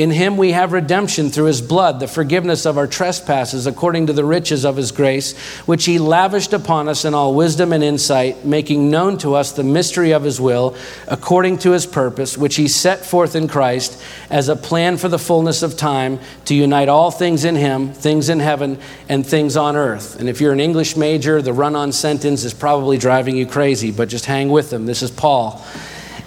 In 0.00 0.10
him 0.10 0.38
we 0.38 0.52
have 0.52 0.72
redemption 0.72 1.28
through 1.28 1.48
his 1.48 1.60
blood, 1.60 2.00
the 2.00 2.08
forgiveness 2.08 2.64
of 2.64 2.78
our 2.78 2.86
trespasses, 2.86 3.66
according 3.66 4.06
to 4.06 4.14
the 4.14 4.24
riches 4.24 4.64
of 4.64 4.78
his 4.78 4.92
grace, 4.92 5.36
which 5.66 5.84
he 5.84 5.98
lavished 5.98 6.54
upon 6.54 6.88
us 6.88 7.04
in 7.04 7.12
all 7.12 7.34
wisdom 7.34 7.70
and 7.74 7.84
insight, 7.84 8.42
making 8.42 8.90
known 8.90 9.18
to 9.18 9.34
us 9.34 9.52
the 9.52 9.62
mystery 9.62 10.12
of 10.12 10.22
his 10.22 10.40
will, 10.40 10.74
according 11.06 11.58
to 11.58 11.72
his 11.72 11.84
purpose, 11.84 12.38
which 12.38 12.56
he 12.56 12.66
set 12.66 13.04
forth 13.04 13.36
in 13.36 13.46
Christ 13.46 14.02
as 14.30 14.48
a 14.48 14.56
plan 14.56 14.96
for 14.96 15.08
the 15.08 15.18
fullness 15.18 15.62
of 15.62 15.76
time 15.76 16.18
to 16.46 16.54
unite 16.54 16.88
all 16.88 17.10
things 17.10 17.44
in 17.44 17.54
him, 17.54 17.92
things 17.92 18.30
in 18.30 18.40
heaven 18.40 18.78
and 19.10 19.26
things 19.26 19.54
on 19.54 19.76
earth. 19.76 20.18
And 20.18 20.30
if 20.30 20.40
you're 20.40 20.54
an 20.54 20.60
English 20.60 20.96
major, 20.96 21.42
the 21.42 21.52
run 21.52 21.76
on 21.76 21.92
sentence 21.92 22.44
is 22.44 22.54
probably 22.54 22.96
driving 22.96 23.36
you 23.36 23.44
crazy, 23.44 23.90
but 23.90 24.08
just 24.08 24.24
hang 24.24 24.48
with 24.48 24.70
them. 24.70 24.86
This 24.86 25.02
is 25.02 25.10
Paul. 25.10 25.62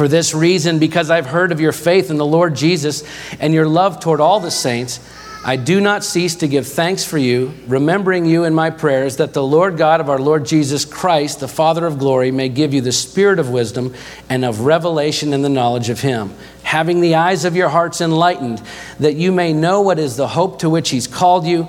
For 0.00 0.08
this 0.08 0.32
reason, 0.32 0.78
because 0.78 1.10
I've 1.10 1.26
heard 1.26 1.52
of 1.52 1.60
your 1.60 1.72
faith 1.72 2.08
in 2.08 2.16
the 2.16 2.24
Lord 2.24 2.56
Jesus 2.56 3.04
and 3.38 3.52
your 3.52 3.66
love 3.66 4.00
toward 4.00 4.18
all 4.18 4.40
the 4.40 4.50
saints, 4.50 4.98
I 5.44 5.56
do 5.56 5.78
not 5.78 6.04
cease 6.04 6.36
to 6.36 6.48
give 6.48 6.66
thanks 6.66 7.04
for 7.04 7.18
you, 7.18 7.52
remembering 7.66 8.24
you 8.24 8.44
in 8.44 8.54
my 8.54 8.70
prayers, 8.70 9.18
that 9.18 9.34
the 9.34 9.42
Lord 9.42 9.76
God 9.76 10.00
of 10.00 10.08
our 10.08 10.18
Lord 10.18 10.46
Jesus 10.46 10.86
Christ, 10.86 11.40
the 11.40 11.48
Father 11.48 11.84
of 11.84 11.98
glory, 11.98 12.30
may 12.30 12.48
give 12.48 12.72
you 12.72 12.80
the 12.80 12.92
spirit 12.92 13.38
of 13.38 13.50
wisdom 13.50 13.94
and 14.30 14.42
of 14.42 14.62
revelation 14.62 15.34
in 15.34 15.42
the 15.42 15.50
knowledge 15.50 15.90
of 15.90 16.00
him, 16.00 16.32
having 16.62 17.02
the 17.02 17.16
eyes 17.16 17.44
of 17.44 17.54
your 17.54 17.68
hearts 17.68 18.00
enlightened, 18.00 18.62
that 19.00 19.16
you 19.16 19.30
may 19.30 19.52
know 19.52 19.82
what 19.82 19.98
is 19.98 20.16
the 20.16 20.28
hope 20.28 20.60
to 20.60 20.70
which 20.70 20.88
he's 20.88 21.06
called 21.06 21.44
you, 21.44 21.68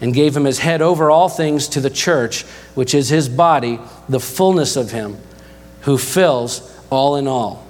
and 0.00 0.14
gave 0.14 0.36
him 0.36 0.44
his 0.44 0.58
head 0.58 0.80
over 0.80 1.10
all 1.10 1.28
things 1.28 1.68
to 1.68 1.80
the 1.80 1.90
church, 1.90 2.42
which 2.74 2.94
is 2.94 3.08
his 3.08 3.28
body, 3.28 3.78
the 4.08 4.20
fullness 4.20 4.76
of 4.76 4.90
him 4.90 5.18
who 5.82 5.98
fills 5.98 6.76
all 6.90 7.16
in 7.16 7.26
all. 7.26 7.66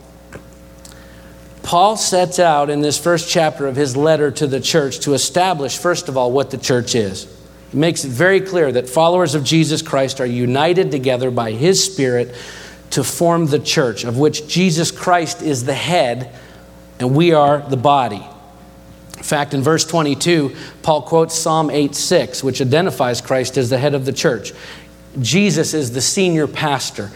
Paul 1.62 1.96
sets 1.96 2.38
out 2.38 2.70
in 2.70 2.80
this 2.80 2.98
first 2.98 3.28
chapter 3.28 3.66
of 3.66 3.76
his 3.76 3.96
letter 3.96 4.30
to 4.32 4.46
the 4.46 4.60
church 4.60 5.00
to 5.00 5.14
establish, 5.14 5.78
first 5.78 6.08
of 6.08 6.16
all, 6.16 6.32
what 6.32 6.50
the 6.50 6.58
church 6.58 6.94
is. 6.94 7.26
He 7.70 7.78
makes 7.78 8.04
it 8.04 8.10
very 8.10 8.40
clear 8.40 8.72
that 8.72 8.88
followers 8.88 9.34
of 9.34 9.44
Jesus 9.44 9.82
Christ 9.82 10.20
are 10.20 10.26
united 10.26 10.90
together 10.90 11.30
by 11.30 11.52
his 11.52 11.84
Spirit 11.84 12.34
to 12.90 13.04
form 13.04 13.46
the 13.46 13.60
church, 13.60 14.04
of 14.04 14.18
which 14.18 14.48
Jesus 14.48 14.90
Christ 14.90 15.42
is 15.42 15.64
the 15.64 15.74
head 15.74 16.34
and 16.98 17.14
we 17.14 17.32
are 17.32 17.60
the 17.60 17.76
body. 17.76 18.24
In 19.20 19.24
fact, 19.24 19.52
in 19.52 19.62
verse 19.62 19.84
22, 19.84 20.56
Paul 20.80 21.02
quotes 21.02 21.38
Psalm 21.38 21.68
8 21.68 21.94
6, 21.94 22.42
which 22.42 22.62
identifies 22.62 23.20
Christ 23.20 23.58
as 23.58 23.68
the 23.68 23.76
head 23.76 23.94
of 23.94 24.06
the 24.06 24.14
church. 24.14 24.54
Jesus 25.20 25.74
is 25.74 25.92
the 25.92 26.00
senior 26.00 26.46
pastor 26.46 27.10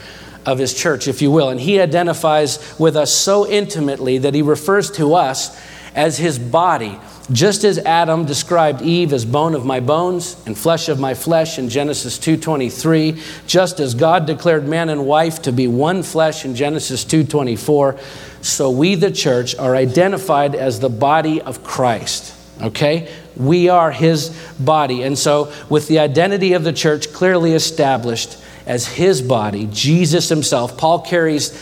of 0.44 0.58
his 0.58 0.74
church, 0.74 1.08
if 1.08 1.22
you 1.22 1.30
will. 1.30 1.48
And 1.48 1.58
he 1.58 1.80
identifies 1.80 2.78
with 2.78 2.94
us 2.94 3.10
so 3.10 3.48
intimately 3.48 4.18
that 4.18 4.34
he 4.34 4.42
refers 4.42 4.90
to 4.92 5.14
us 5.14 5.58
as 5.94 6.18
his 6.18 6.38
body. 6.38 6.98
Just 7.32 7.64
as 7.64 7.78
Adam 7.78 8.26
described 8.26 8.82
Eve 8.82 9.12
as 9.12 9.24
bone 9.24 9.54
of 9.54 9.64
my 9.64 9.80
bones 9.80 10.36
and 10.44 10.58
flesh 10.58 10.88
of 10.88 11.00
my 11.00 11.14
flesh 11.14 11.58
in 11.58 11.70
Genesis 11.70 12.18
2:23, 12.18 13.16
just 13.46 13.80
as 13.80 13.94
God 13.94 14.26
declared 14.26 14.68
man 14.68 14.90
and 14.90 15.06
wife 15.06 15.40
to 15.42 15.52
be 15.52 15.66
one 15.66 16.02
flesh 16.02 16.44
in 16.44 16.54
Genesis 16.54 17.04
2:24, 17.04 17.96
so 18.42 18.68
we 18.68 18.94
the 18.94 19.10
church 19.10 19.56
are 19.56 19.74
identified 19.74 20.54
as 20.54 20.80
the 20.80 20.90
body 20.90 21.40
of 21.40 21.64
Christ. 21.64 22.32
Okay? 22.62 23.08
We 23.36 23.68
are 23.68 23.90
his 23.90 24.30
body. 24.60 25.02
And 25.02 25.18
so 25.18 25.48
with 25.68 25.88
the 25.88 25.98
identity 25.98 26.52
of 26.52 26.62
the 26.62 26.72
church 26.72 27.12
clearly 27.12 27.52
established, 27.52 28.36
as 28.66 28.86
his 28.86 29.20
body, 29.20 29.68
Jesus 29.70 30.28
himself. 30.28 30.76
Paul 30.76 31.00
carries 31.00 31.52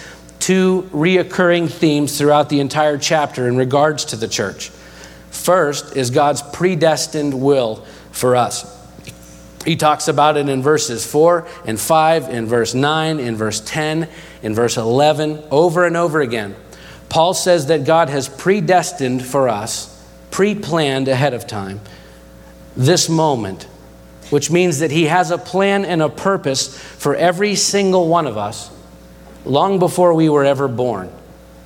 two 0.42 0.82
reoccurring 0.92 1.70
themes 1.70 2.18
throughout 2.18 2.48
the 2.48 2.58
entire 2.58 2.98
chapter 2.98 3.46
in 3.46 3.56
regards 3.56 4.06
to 4.06 4.16
the 4.16 4.26
church. 4.26 4.70
First 5.30 5.96
is 5.96 6.10
God's 6.10 6.42
predestined 6.42 7.40
will 7.40 7.76
for 8.10 8.34
us. 8.34 8.68
He 9.64 9.76
talks 9.76 10.08
about 10.08 10.36
it 10.36 10.48
in 10.48 10.60
verses 10.60 11.06
4 11.06 11.46
and 11.64 11.80
5, 11.80 12.28
in 12.30 12.46
verse 12.46 12.74
9, 12.74 13.20
in 13.20 13.36
verse 13.36 13.60
10, 13.60 14.08
in 14.42 14.52
verse 14.52 14.76
11, 14.76 15.44
over 15.52 15.86
and 15.86 15.96
over 15.96 16.20
again. 16.20 16.56
Paul 17.08 17.34
says 17.34 17.66
that 17.66 17.84
God 17.84 18.08
has 18.08 18.28
predestined 18.28 19.24
for 19.24 19.48
us, 19.48 20.04
pre 20.32 20.56
planned 20.56 21.06
ahead 21.06 21.34
of 21.34 21.46
time, 21.46 21.80
this 22.76 23.08
moment 23.08 23.68
which 24.30 24.50
means 24.50 24.78
that 24.78 24.90
He 24.90 25.04
has 25.04 25.30
a 25.30 25.36
plan 25.36 25.84
and 25.84 26.00
a 26.00 26.08
purpose 26.08 26.76
for 26.76 27.14
every 27.14 27.54
single 27.54 28.08
one 28.08 28.26
of 28.26 28.38
us 28.38 28.71
long 29.44 29.78
before 29.78 30.14
we 30.14 30.28
were 30.28 30.44
ever 30.44 30.68
born. 30.68 31.10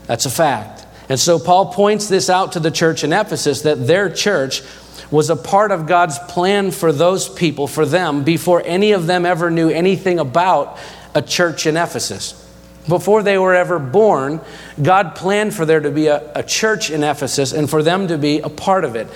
That's 0.07 0.27
a 0.27 0.31
fact. 0.31 0.87
And 1.09 1.21
so 1.21 1.39
Paul 1.39 1.73
points 1.73 2.09
this 2.09 2.29
out 2.29 2.53
to 2.53 2.61
the 2.61 2.71
church 2.71 3.05
in 3.05 3.13
Ephesus 3.13 3.63
that 3.63 3.87
their 3.87 4.11
church 4.11 4.63
was 5.11 5.31
a 5.31 5.37
part 5.37 5.71
of 5.71 5.87
God's 5.87 6.19
plan 6.19 6.71
for 6.71 6.93
those 6.93 7.29
people, 7.29 7.67
for 7.69 7.87
them, 7.87 8.25
before 8.25 8.63
any 8.65 8.93
of 8.93 9.07
them 9.07 9.25
ever 9.25 9.51
knew 9.51 9.69
anything 9.69 10.19
about 10.19 10.79
a 11.15 11.23
church 11.23 11.67
in 11.67 11.77
Ephesus. 11.77 12.43
Before 12.89 13.23
they 13.23 13.39
were 13.39 13.55
ever 13.55 13.79
born, 13.79 14.41
God 14.81 15.17
planned 15.17 15.55
for 15.55 15.65
there 15.65 15.81
to 15.81 15.91
be 15.91 16.07
a, 16.07 16.33
a 16.35 16.43
church 16.43 16.91
in 16.91 17.03
Ephesus 17.03 17.53
and 17.53 17.69
for 17.69 17.83
them 17.83 18.09
to 18.09 18.19
be 18.19 18.41
a 18.41 18.49
part 18.49 18.85
of 18.85 18.97
it. 18.97 19.09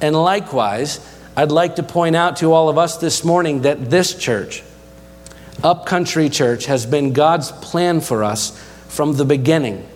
And 0.00 0.14
likewise, 0.14 1.00
I'd 1.36 1.52
like 1.52 1.76
to 1.76 1.82
point 1.82 2.16
out 2.16 2.38
to 2.38 2.52
all 2.52 2.68
of 2.68 2.78
us 2.78 2.98
this 2.98 3.24
morning 3.24 3.62
that 3.62 3.90
this 3.90 4.14
church, 4.14 4.62
Upcountry 5.62 6.28
Church, 6.28 6.66
has 6.66 6.86
been 6.86 7.12
God's 7.12 7.50
plan 7.50 8.00
for 8.00 8.22
us 8.22 8.56
from 8.88 9.14
the 9.14 9.24
beginning. 9.24 9.86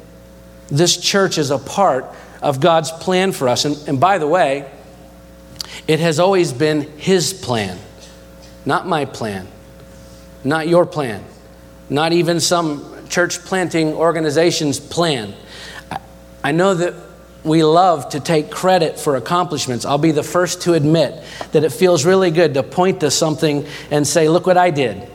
This 0.68 0.96
church 0.96 1.38
is 1.38 1.50
a 1.50 1.58
part 1.58 2.06
of 2.40 2.60
God's 2.60 2.90
plan 2.90 3.32
for 3.32 3.48
us. 3.48 3.64
And, 3.64 3.76
and 3.86 4.00
by 4.00 4.18
the 4.18 4.26
way, 4.26 4.70
it 5.86 6.00
has 6.00 6.18
always 6.18 6.52
been 6.52 6.82
His 6.98 7.32
plan, 7.32 7.78
not 8.64 8.86
my 8.86 9.04
plan, 9.04 9.46
not 10.44 10.68
your 10.68 10.86
plan, 10.86 11.24
not 11.88 12.12
even 12.12 12.40
some 12.40 13.08
church 13.08 13.38
planting 13.40 13.94
organization's 13.94 14.80
plan. 14.80 15.34
I, 15.90 16.00
I 16.42 16.52
know 16.52 16.74
that 16.74 16.94
we 17.44 17.64
love 17.64 18.10
to 18.10 18.20
take 18.20 18.50
credit 18.50 18.98
for 18.98 19.16
accomplishments. 19.16 19.84
I'll 19.84 19.98
be 19.98 20.12
the 20.12 20.22
first 20.22 20.62
to 20.62 20.74
admit 20.74 21.22
that 21.52 21.64
it 21.64 21.72
feels 21.72 22.04
really 22.04 22.30
good 22.30 22.54
to 22.54 22.62
point 22.62 23.00
to 23.00 23.10
something 23.10 23.66
and 23.90 24.06
say, 24.06 24.28
Look 24.28 24.46
what 24.46 24.56
I 24.56 24.70
did. 24.70 25.08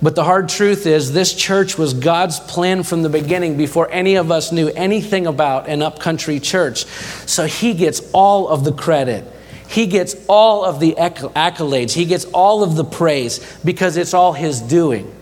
But 0.00 0.14
the 0.14 0.22
hard 0.22 0.48
truth 0.48 0.86
is, 0.86 1.12
this 1.12 1.34
church 1.34 1.76
was 1.76 1.92
God's 1.92 2.38
plan 2.38 2.84
from 2.84 3.02
the 3.02 3.08
beginning 3.08 3.56
before 3.56 3.90
any 3.90 4.14
of 4.14 4.30
us 4.30 4.52
knew 4.52 4.68
anything 4.68 5.26
about 5.26 5.68
an 5.68 5.82
upcountry 5.82 6.38
church. 6.38 6.84
So 7.26 7.46
He 7.46 7.74
gets 7.74 8.00
all 8.12 8.48
of 8.48 8.62
the 8.62 8.72
credit. 8.72 9.24
He 9.68 9.86
gets 9.86 10.14
all 10.28 10.64
of 10.64 10.78
the 10.78 10.94
accolades. 10.98 11.92
He 11.92 12.04
gets 12.04 12.24
all 12.26 12.62
of 12.62 12.76
the 12.76 12.84
praise 12.84 13.58
because 13.64 13.96
it's 13.96 14.14
all 14.14 14.32
His 14.32 14.60
doing. 14.60 15.12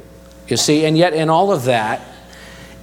You 0.47 0.57
see, 0.57 0.85
and 0.85 0.97
yet 0.97 1.15
in 1.15 1.31
all 1.31 1.53
of 1.53 1.65
that, 1.65 2.03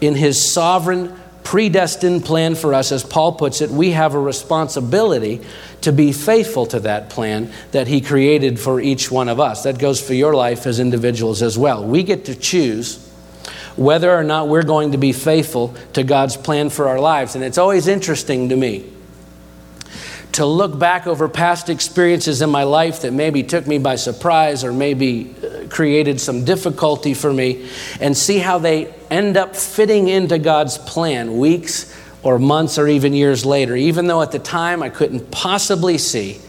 in 0.01 0.15
His 0.15 0.51
sovereign, 0.51 1.17
predestined 1.43 2.25
plan 2.25 2.55
for 2.55 2.73
us, 2.73 2.91
as 2.91 3.03
Paul 3.03 3.33
puts 3.33 3.61
it, 3.61 3.69
we 3.69 3.91
have 3.91 4.15
a 4.15 4.19
responsibility 4.19 5.41
to 5.81 5.91
be 5.91 6.11
faithful 6.11 6.65
to 6.67 6.79
that 6.81 7.09
plan 7.09 7.51
that 7.71 7.87
He 7.87 8.01
created 8.01 8.59
for 8.59 8.79
each 8.79 9.11
one 9.11 9.29
of 9.29 9.39
us. 9.39 9.63
That 9.63 9.79
goes 9.79 10.01
for 10.01 10.13
your 10.13 10.33
life 10.35 10.65
as 10.65 10.79
individuals 10.79 11.41
as 11.41 11.57
well. 11.57 11.83
We 11.85 12.03
get 12.03 12.25
to 12.25 12.35
choose 12.35 13.09
whether 13.75 14.11
or 14.13 14.23
not 14.23 14.47
we're 14.47 14.63
going 14.63 14.91
to 14.91 14.97
be 14.97 15.13
faithful 15.13 15.75
to 15.93 16.03
God's 16.03 16.37
plan 16.37 16.69
for 16.69 16.87
our 16.87 16.99
lives. 16.99 17.35
And 17.35 17.43
it's 17.43 17.57
always 17.57 17.87
interesting 17.87 18.49
to 18.49 18.55
me 18.55 18.89
to 20.33 20.45
look 20.45 20.77
back 20.77 21.05
over 21.05 21.29
past 21.29 21.69
experiences 21.69 22.41
in 22.41 22.49
my 22.49 22.63
life 22.63 23.01
that 23.01 23.13
maybe 23.13 23.43
took 23.43 23.67
me 23.67 23.77
by 23.77 23.95
surprise 23.95 24.63
or 24.63 24.73
maybe 24.73 25.33
uh, 25.43 25.67
created 25.69 26.19
some 26.19 26.43
difficulty 26.43 27.13
for 27.13 27.31
me 27.31 27.69
and 27.99 28.17
see 28.17 28.39
how 28.39 28.57
they 28.57 28.85
end 29.13 29.37
up 29.37 29.55
fitting 29.55 30.07
into 30.07 30.39
God's 30.39 30.77
plan 30.77 31.37
weeks 31.37 31.95
or 32.23 32.39
months 32.39 32.77
or 32.77 32.87
even 32.87 33.13
years 33.13 33.45
later, 33.45 33.75
even 33.75 34.07
though 34.07 34.21
at 34.21 34.31
the 34.31 34.39
time 34.39 34.81
I 34.81 34.89
couldn't 34.89 35.29
possibly 35.29 35.97
see 35.97 36.39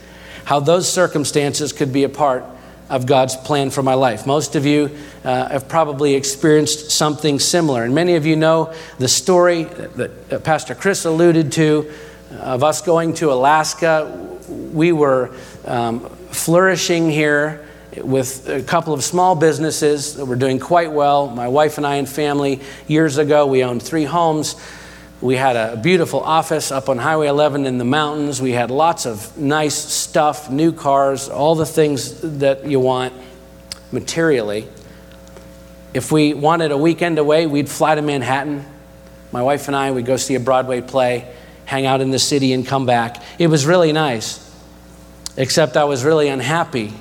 how 0.45 0.61
those 0.61 0.91
circumstances 0.91 1.73
could 1.73 1.93
be 1.93 2.05
a 2.05 2.09
part 2.09 2.45
of 2.89 3.07
God's 3.07 3.37
plan 3.37 3.71
for 3.71 3.83
my 3.83 3.95
life. 3.95 4.27
Most 4.27 4.57
of 4.57 4.67
you 4.67 4.97
uh, 5.25 5.49
have 5.49 5.69
probably 5.69 6.15
experienced 6.15 6.91
something 6.91 7.39
similar, 7.39 7.85
and 7.85 7.95
many 7.95 8.15
of 8.15 8.27
you 8.27 8.37
know 8.37 8.75
the 8.99 9.09
story 9.09 9.65
that 9.65 10.45
Pastor 10.45 10.75
Chris 10.75 11.05
alluded 11.05 11.53
to 11.53 11.91
of 12.41 12.65
us 12.65 12.83
going 12.83 13.15
to 13.15 13.33
Alaska. 13.33 14.39
We 14.49 14.93
were 14.93 15.35
um, 15.65 16.01
flourishing 16.31 17.11
here 17.11 17.67
with 18.03 18.49
a 18.49 18.63
couple 18.63 18.93
of 18.93 19.05
small 19.05 19.35
businesses 19.35 20.17
that 20.17 20.25
were 20.25 20.37
doing 20.37 20.59
quite 20.59 20.91
well. 20.91 21.29
My 21.29 21.49
wife 21.49 21.79
and 21.79 21.87
I 21.87 21.97
and 21.97 22.09
family, 22.09 22.61
years 22.89 23.19
ago, 23.19 23.47
we 23.47 23.63
owned 23.63 23.83
three 23.83 24.05
homes. 24.05 24.57
We 25.21 25.37
had 25.37 25.57
a 25.57 25.77
beautiful 25.77 26.21
office 26.21 26.73
up 26.73 26.89
on 26.89 26.99
Highway 26.99 27.29
11 27.29 27.67
in 27.67 27.79
the 27.79 27.85
mountains. 27.85 28.43
We 28.43 28.53
had 28.53 28.71
lots 28.71 29.07
of 29.07 29.39
nice 29.39 29.75
stuff, 29.75 30.51
new 30.51 30.73
cars, 30.73 31.29
all 31.29 31.55
the 31.55 31.67
things 31.67 32.39
that 32.39 32.67
you 32.67 32.81
want 32.81 33.15
materially. 33.93 34.69
If 35.95 36.11
we 36.11 36.35
wanted 36.35 36.73
a 36.73 36.79
weekend 36.79 37.19
away, 37.19 37.47
we'd 37.47 37.69
fly 37.69 37.95
to 37.95 38.03
Manhattan. 38.03 38.67
My 39.31 39.43
wife 39.43 39.69
and 39.69 39.77
I 39.77 39.91
would 39.91 40.05
go 40.05 40.17
see 40.17 40.35
a 40.35 40.41
Broadway 40.41 40.81
play, 40.81 41.33
hang 41.65 41.87
out 41.87 42.01
in 42.01 42.11
the 42.11 42.19
city, 42.19 42.53
and 42.53 42.67
come 42.67 42.85
back. 42.85 43.23
It 43.39 43.47
was 43.47 43.65
really 43.65 43.93
nice, 43.93 44.41
except 45.37 45.77
I 45.77 45.85
was 45.85 46.05
really 46.05 46.29
unhappy 46.29 46.93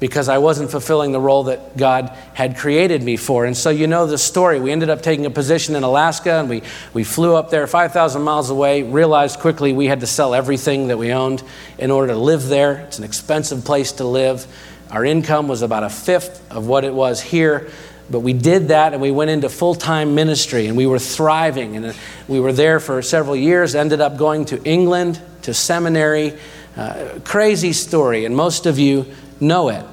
because 0.00 0.30
I 0.30 0.38
wasn't 0.38 0.70
fulfilling 0.70 1.12
the 1.12 1.20
role 1.20 1.44
that 1.44 1.76
God 1.76 2.08
had 2.32 2.56
created 2.56 3.02
me 3.02 3.16
for. 3.16 3.44
And 3.44 3.54
so 3.56 3.68
you 3.68 3.86
know 3.86 4.06
the 4.06 4.16
story. 4.18 4.58
We 4.58 4.72
ended 4.72 4.88
up 4.88 5.02
taking 5.02 5.26
a 5.26 5.30
position 5.30 5.76
in 5.76 5.82
Alaska 5.82 6.32
and 6.32 6.48
we, 6.48 6.62
we 6.94 7.04
flew 7.04 7.36
up 7.36 7.50
there 7.50 7.66
5,000 7.66 8.22
miles 8.22 8.48
away, 8.48 8.82
realized 8.82 9.38
quickly 9.38 9.74
we 9.74 9.86
had 9.86 10.00
to 10.00 10.06
sell 10.06 10.34
everything 10.34 10.88
that 10.88 10.96
we 10.96 11.12
owned 11.12 11.42
in 11.78 11.90
order 11.90 12.14
to 12.14 12.18
live 12.18 12.48
there. 12.48 12.80
It's 12.86 12.98
an 12.98 13.04
expensive 13.04 13.64
place 13.64 13.92
to 13.92 14.04
live. 14.04 14.46
Our 14.90 15.04
income 15.04 15.48
was 15.48 15.60
about 15.60 15.84
a 15.84 15.90
fifth 15.90 16.50
of 16.50 16.66
what 16.66 16.84
it 16.84 16.94
was 16.94 17.20
here. 17.20 17.70
But 18.08 18.20
we 18.20 18.32
did 18.32 18.68
that 18.68 18.92
and 18.92 19.00
we 19.00 19.12
went 19.12 19.30
into 19.30 19.48
full 19.48 19.74
time 19.74 20.14
ministry 20.14 20.66
and 20.66 20.76
we 20.76 20.86
were 20.86 20.98
thriving. 20.98 21.76
And 21.76 21.94
we 22.26 22.40
were 22.40 22.54
there 22.54 22.80
for 22.80 23.02
several 23.02 23.36
years, 23.36 23.74
ended 23.74 24.00
up 24.00 24.16
going 24.16 24.46
to 24.46 24.62
England 24.64 25.20
to 25.42 25.52
seminary. 25.54 26.38
Uh, 26.76 27.18
crazy 27.24 27.72
story, 27.72 28.24
and 28.24 28.34
most 28.34 28.64
of 28.64 28.78
you 28.78 29.04
know 29.40 29.68
it. 29.68 29.84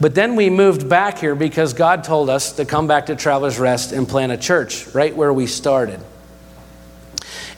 But 0.00 0.14
then 0.14 0.36
we 0.36 0.50
moved 0.50 0.88
back 0.88 1.18
here 1.18 1.34
because 1.34 1.72
God 1.72 2.04
told 2.04 2.28
us 2.28 2.52
to 2.52 2.64
come 2.64 2.86
back 2.86 3.06
to 3.06 3.16
Travelers 3.16 3.58
Rest 3.58 3.92
and 3.92 4.06
plant 4.06 4.32
a 4.32 4.36
church 4.36 4.86
right 4.88 5.14
where 5.14 5.32
we 5.32 5.46
started. 5.46 6.00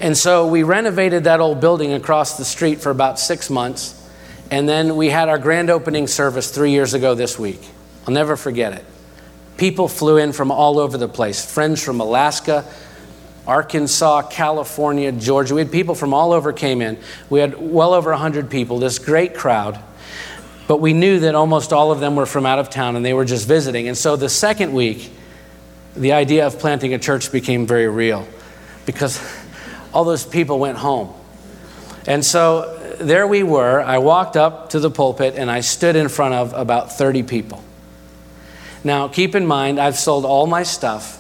And 0.01 0.17
so 0.17 0.47
we 0.47 0.63
renovated 0.63 1.25
that 1.25 1.41
old 1.41 1.61
building 1.61 1.93
across 1.93 2.37
the 2.37 2.45
street 2.45 2.81
for 2.81 2.91
about 2.91 3.19
six 3.19 3.51
months. 3.51 3.95
And 4.51 4.69
then 4.69 4.97
we 4.97 5.09
had 5.09 5.29
our 5.29 5.39
grand 5.39 5.71
opening 5.71 6.07
service 6.07 6.51
three 6.51 6.71
years 6.71 6.95
ago 6.95 7.15
this 7.15 7.39
week. 7.39 7.61
I'll 8.07 8.15
never 8.15 8.37
forget 8.37 8.73
it. 8.73 8.85
People 9.57 9.89
flew 9.89 10.19
in 10.19 10.33
from 10.33 10.53
all 10.53 10.79
over 10.79 10.97
the 10.97 11.09
place 11.09 11.45
friends 11.45 11.83
from 11.83 12.01
Alaska, 12.01 12.65
Arkansas, 13.49 14.29
California, 14.29 15.11
Georgia. 15.11 15.55
We 15.55 15.63
had 15.63 15.73
people 15.73 15.97
from 15.97 16.15
all 16.15 16.33
over 16.33 16.53
came 16.53 16.81
in. 16.81 16.99
We 17.29 17.41
had 17.41 17.57
well 17.59 17.93
over 17.93 18.11
100 18.11 18.51
people, 18.51 18.79
this 18.79 19.01
great 19.01 19.35
crowd. 19.35 19.83
But 20.69 20.81
we 20.81 20.93
knew 20.93 21.21
that 21.21 21.35
almost 21.35 21.73
all 21.73 21.91
of 21.91 21.99
them 21.99 22.15
were 22.15 22.27
from 22.27 22.47
out 22.47 22.59
of 22.59 22.69
town 22.69 22.95
and 22.95 23.05
they 23.05 23.15
were 23.15 23.25
just 23.25 23.49
visiting. 23.49 23.89
And 23.89 23.97
so 23.97 24.15
the 24.17 24.29
second 24.29 24.75
week, 24.75 25.11
the 25.97 26.13
idea 26.13 26.47
of 26.47 26.59
planting 26.59 26.93
a 26.93 26.99
church 26.99 27.33
became 27.33 27.67
very 27.67 27.89
real 27.89 28.29
because 28.87 29.21
all 29.95 30.05
those 30.05 30.27
people 30.27 30.59
went 30.59 30.77
home. 30.77 31.13
And 32.07 32.25
so 32.25 32.97
there 33.01 33.27
we 33.27 33.43
were. 33.43 33.81
I 33.81 33.99
walked 33.99 34.37
up 34.37 34.71
to 34.71 34.79
the 34.79 34.91
pulpit 34.91 35.35
and 35.37 35.51
I 35.51 35.61
stood 35.61 35.97
in 35.97 36.09
front 36.09 36.35
of 36.35 36.53
about 36.53 36.93
30 36.93 37.23
people. 37.23 37.65
Now, 38.85 39.09
keep 39.09 39.35
in 39.35 39.47
mind, 39.47 39.81
I've 39.81 39.97
sold 39.97 40.25
all 40.25 40.47
my 40.47 40.63
stuff 40.63 41.17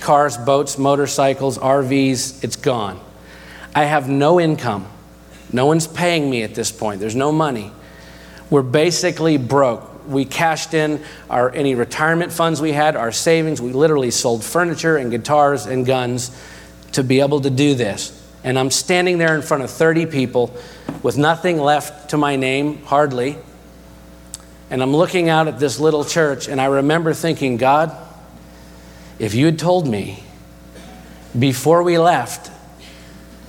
cars, 0.00 0.36
boats, 0.36 0.78
motorcycles, 0.78 1.58
RVs, 1.58 2.42
it's 2.44 2.56
gone. 2.56 3.00
I 3.74 3.84
have 3.84 4.08
no 4.08 4.40
income. 4.40 4.86
No 5.52 5.66
one's 5.66 5.88
paying 5.88 6.30
me 6.30 6.42
at 6.42 6.54
this 6.54 6.70
point, 6.70 7.00
there's 7.00 7.16
no 7.16 7.32
money. 7.32 7.72
We're 8.50 8.62
basically 8.62 9.36
broke. 9.36 10.06
We 10.08 10.24
cashed 10.24 10.72
in 10.72 11.02
our, 11.28 11.50
any 11.54 11.74
retirement 11.74 12.32
funds 12.32 12.62
we 12.62 12.72
had, 12.72 12.96
our 12.96 13.12
savings. 13.12 13.60
We 13.60 13.72
literally 13.72 14.10
sold 14.10 14.42
furniture 14.42 14.96
and 14.96 15.10
guitars 15.10 15.66
and 15.66 15.84
guns 15.84 16.30
to 16.92 17.04
be 17.04 17.20
able 17.20 17.42
to 17.42 17.50
do 17.50 17.74
this. 17.74 18.14
And 18.42 18.58
I'm 18.58 18.70
standing 18.70 19.18
there 19.18 19.34
in 19.34 19.42
front 19.42 19.64
of 19.64 19.70
30 19.70 20.06
people 20.06 20.56
with 21.02 21.18
nothing 21.18 21.58
left 21.58 22.10
to 22.10 22.16
my 22.16 22.36
name, 22.36 22.82
hardly. 22.84 23.36
And 24.70 24.82
I'm 24.82 24.94
looking 24.96 25.28
out 25.28 25.48
at 25.48 25.58
this 25.58 25.78
little 25.80 26.04
church, 26.04 26.48
and 26.48 26.60
I 26.60 26.66
remember 26.66 27.12
thinking, 27.12 27.56
God, 27.56 27.94
if 29.18 29.34
you 29.34 29.46
had 29.46 29.58
told 29.58 29.86
me 29.86 30.22
before 31.38 31.82
we 31.82 31.98
left 31.98 32.50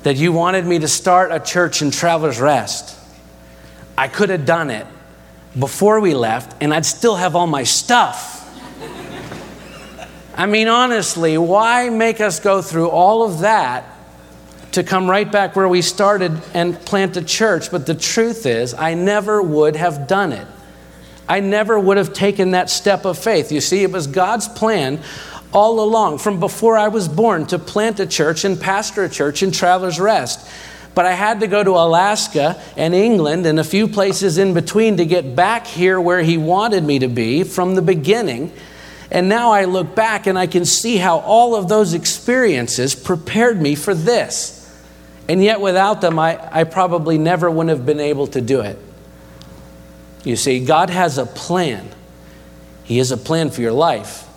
that 0.03 0.17
you 0.17 0.31
wanted 0.31 0.65
me 0.65 0.79
to 0.79 0.87
start 0.87 1.31
a 1.31 1.39
church 1.39 1.81
in 1.81 1.91
Travelers 1.91 2.39
Rest, 2.39 2.97
I 3.97 4.07
could 4.07 4.29
have 4.29 4.45
done 4.45 4.69
it 4.69 4.87
before 5.59 5.99
we 5.99 6.13
left, 6.13 6.55
and 6.61 6.73
I'd 6.73 6.85
still 6.85 7.15
have 7.15 7.35
all 7.35 7.47
my 7.47 7.63
stuff. 7.63 8.37
I 10.35 10.45
mean, 10.45 10.69
honestly, 10.69 11.37
why 11.37 11.89
make 11.89 12.21
us 12.21 12.39
go 12.39 12.61
through 12.61 12.89
all 12.89 13.23
of 13.23 13.39
that 13.39 13.83
to 14.71 14.83
come 14.83 15.09
right 15.09 15.29
back 15.29 15.55
where 15.55 15.67
we 15.67 15.81
started 15.81 16.41
and 16.53 16.79
plant 16.85 17.17
a 17.17 17.21
church? 17.21 17.71
But 17.71 17.85
the 17.85 17.95
truth 17.95 18.45
is, 18.45 18.73
I 18.73 18.93
never 18.93 19.41
would 19.41 19.75
have 19.75 20.07
done 20.07 20.31
it. 20.31 20.47
I 21.27 21.41
never 21.41 21.77
would 21.77 21.97
have 21.97 22.13
taken 22.13 22.51
that 22.51 22.69
step 22.69 23.05
of 23.05 23.17
faith. 23.17 23.51
You 23.51 23.59
see, 23.61 23.83
it 23.83 23.91
was 23.91 24.07
God's 24.07 24.47
plan 24.47 25.01
all 25.51 25.83
along, 25.83 26.19
from 26.19 26.39
before 26.39 26.77
I 26.77 26.87
was 26.87 27.07
born, 27.07 27.45
to 27.47 27.59
plant 27.59 27.99
a 27.99 28.07
church 28.07 28.45
and 28.45 28.59
pastor 28.59 29.03
a 29.03 29.09
church 29.09 29.43
in 29.43 29.51
Travelers 29.51 29.99
Rest 29.99 30.49
but 30.99 31.05
I 31.05 31.13
had 31.13 31.39
to 31.39 31.47
go 31.47 31.63
to 31.63 31.77
Alaska 31.77 32.61
and 32.75 32.93
England 32.93 33.45
and 33.45 33.57
a 33.57 33.63
few 33.63 33.87
places 33.87 34.37
in 34.37 34.53
between 34.53 34.97
to 34.97 35.05
get 35.05 35.33
back 35.33 35.65
here 35.65 35.97
where 36.01 36.21
He 36.21 36.37
wanted 36.37 36.83
me 36.83 36.99
to 36.99 37.07
be 37.07 37.45
from 37.45 37.75
the 37.75 37.81
beginning. 37.81 38.51
And 39.09 39.29
now 39.29 39.51
I 39.51 39.63
look 39.63 39.95
back 39.95 40.27
and 40.27 40.37
I 40.37 40.45
can 40.45 40.65
see 40.65 40.97
how 40.97 41.19
all 41.19 41.55
of 41.55 41.69
those 41.69 41.93
experiences 41.93 42.95
prepared 42.95 43.61
me 43.61 43.75
for 43.75 43.93
this. 43.93 44.77
And 45.29 45.41
yet, 45.41 45.61
without 45.61 46.01
them, 46.01 46.19
I, 46.19 46.37
I 46.51 46.65
probably 46.65 47.17
never 47.17 47.49
would 47.49 47.69
have 47.69 47.85
been 47.85 48.01
able 48.01 48.27
to 48.27 48.41
do 48.41 48.59
it. 48.59 48.77
You 50.25 50.35
see, 50.35 50.65
God 50.65 50.89
has 50.89 51.17
a 51.17 51.25
plan, 51.25 51.87
He 52.83 52.97
has 52.97 53.13
a 53.13 53.17
plan 53.17 53.51
for 53.51 53.61
your 53.61 53.71
life. 53.71 54.27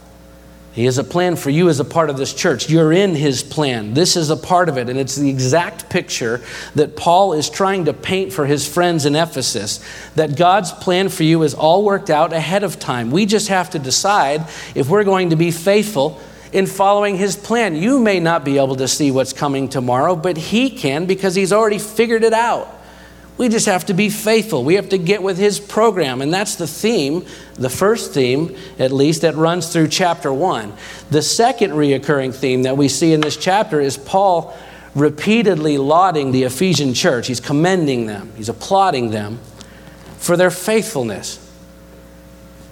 He 0.72 0.86
has 0.86 0.96
a 0.96 1.04
plan 1.04 1.36
for 1.36 1.50
you 1.50 1.68
as 1.68 1.80
a 1.80 1.84
part 1.84 2.08
of 2.08 2.16
this 2.16 2.32
church. 2.32 2.70
You're 2.70 2.92
in 2.92 3.14
His 3.14 3.42
plan. 3.42 3.92
This 3.92 4.16
is 4.16 4.30
a 4.30 4.36
part 4.36 4.70
of 4.70 4.78
it, 4.78 4.88
and 4.88 4.98
it's 4.98 5.16
the 5.16 5.28
exact 5.28 5.90
picture 5.90 6.40
that 6.74 6.96
Paul 6.96 7.34
is 7.34 7.50
trying 7.50 7.84
to 7.84 7.92
paint 7.92 8.32
for 8.32 8.46
his 8.46 8.66
friends 8.66 9.04
in 9.04 9.14
Ephesus. 9.14 9.80
That 10.14 10.36
God's 10.36 10.72
plan 10.72 11.10
for 11.10 11.24
you 11.24 11.42
is 11.42 11.52
all 11.52 11.84
worked 11.84 12.08
out 12.08 12.32
ahead 12.32 12.64
of 12.64 12.78
time. 12.78 13.10
We 13.10 13.26
just 13.26 13.48
have 13.48 13.70
to 13.70 13.78
decide 13.78 14.48
if 14.74 14.88
we're 14.88 15.04
going 15.04 15.30
to 15.30 15.36
be 15.36 15.50
faithful 15.50 16.18
in 16.52 16.66
following 16.66 17.16
His 17.16 17.36
plan. 17.36 17.76
You 17.76 17.98
may 17.98 18.20
not 18.20 18.44
be 18.44 18.58
able 18.58 18.76
to 18.76 18.88
see 18.88 19.10
what's 19.10 19.32
coming 19.32 19.68
tomorrow, 19.68 20.16
but 20.16 20.36
He 20.36 20.70
can 20.70 21.06
because 21.06 21.34
He's 21.34 21.52
already 21.52 21.78
figured 21.78 22.24
it 22.24 22.32
out. 22.32 22.81
We 23.38 23.48
just 23.48 23.66
have 23.66 23.86
to 23.86 23.94
be 23.94 24.10
faithful. 24.10 24.62
We 24.62 24.74
have 24.74 24.90
to 24.90 24.98
get 24.98 25.22
with 25.22 25.38
his 25.38 25.58
program. 25.58 26.20
And 26.20 26.32
that's 26.32 26.56
the 26.56 26.66
theme, 26.66 27.24
the 27.54 27.70
first 27.70 28.12
theme, 28.12 28.56
at 28.78 28.92
least, 28.92 29.22
that 29.22 29.34
runs 29.34 29.72
through 29.72 29.88
chapter 29.88 30.32
one. 30.32 30.74
The 31.10 31.22
second 31.22 31.72
reoccurring 31.72 32.34
theme 32.34 32.62
that 32.62 32.76
we 32.76 32.88
see 32.88 33.12
in 33.12 33.20
this 33.20 33.36
chapter 33.36 33.80
is 33.80 33.96
Paul 33.96 34.56
repeatedly 34.94 35.78
lauding 35.78 36.32
the 36.32 36.44
Ephesian 36.44 36.94
church. 36.94 37.26
He's 37.26 37.40
commending 37.40 38.06
them, 38.06 38.32
he's 38.36 38.48
applauding 38.48 39.10
them 39.10 39.38
for 40.18 40.36
their 40.36 40.50
faithfulness. 40.50 41.38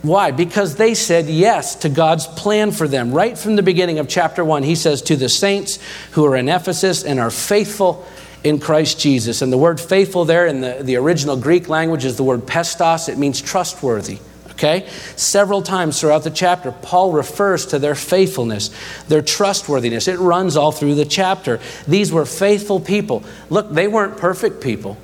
Why? 0.02 0.30
Because 0.30 0.76
they 0.76 0.94
said 0.94 1.26
yes 1.26 1.74
to 1.76 1.90
God's 1.90 2.26
plan 2.26 2.70
for 2.70 2.88
them. 2.88 3.12
Right 3.12 3.36
from 3.36 3.56
the 3.56 3.62
beginning 3.62 3.98
of 3.98 4.08
chapter 4.08 4.42
1, 4.42 4.62
he 4.62 4.74
says, 4.74 5.02
To 5.02 5.16
the 5.16 5.28
saints 5.28 5.78
who 6.12 6.24
are 6.24 6.36
in 6.36 6.48
Ephesus 6.48 7.04
and 7.04 7.20
are 7.20 7.30
faithful 7.30 8.06
in 8.44 8.58
Christ 8.58 8.98
Jesus. 8.98 9.42
And 9.42 9.52
the 9.52 9.58
word 9.58 9.80
faithful 9.80 10.24
there 10.24 10.46
in 10.46 10.60
the, 10.60 10.78
the 10.82 10.96
original 10.96 11.36
Greek 11.36 11.68
language 11.68 12.04
is 12.04 12.16
the 12.16 12.24
word 12.24 12.40
pistos, 12.42 13.08
it 13.08 13.18
means 13.18 13.40
trustworthy. 13.40 14.18
Okay? 14.52 14.86
Several 15.16 15.62
times 15.62 15.98
throughout 16.00 16.22
the 16.22 16.30
chapter, 16.30 16.70
Paul 16.70 17.12
refers 17.12 17.64
to 17.66 17.78
their 17.78 17.94
faithfulness, 17.94 18.70
their 19.08 19.22
trustworthiness. 19.22 20.06
It 20.06 20.18
runs 20.18 20.54
all 20.54 20.70
through 20.70 20.96
the 20.96 21.06
chapter. 21.06 21.60
These 21.88 22.12
were 22.12 22.26
faithful 22.26 22.78
people. 22.78 23.24
Look, 23.48 23.70
they 23.70 23.88
weren't 23.88 24.18
perfect 24.18 24.62
people, 24.62 24.98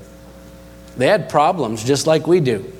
they 0.96 1.06
had 1.06 1.28
problems 1.28 1.84
just 1.84 2.06
like 2.06 2.26
we 2.26 2.40
do. 2.40 2.70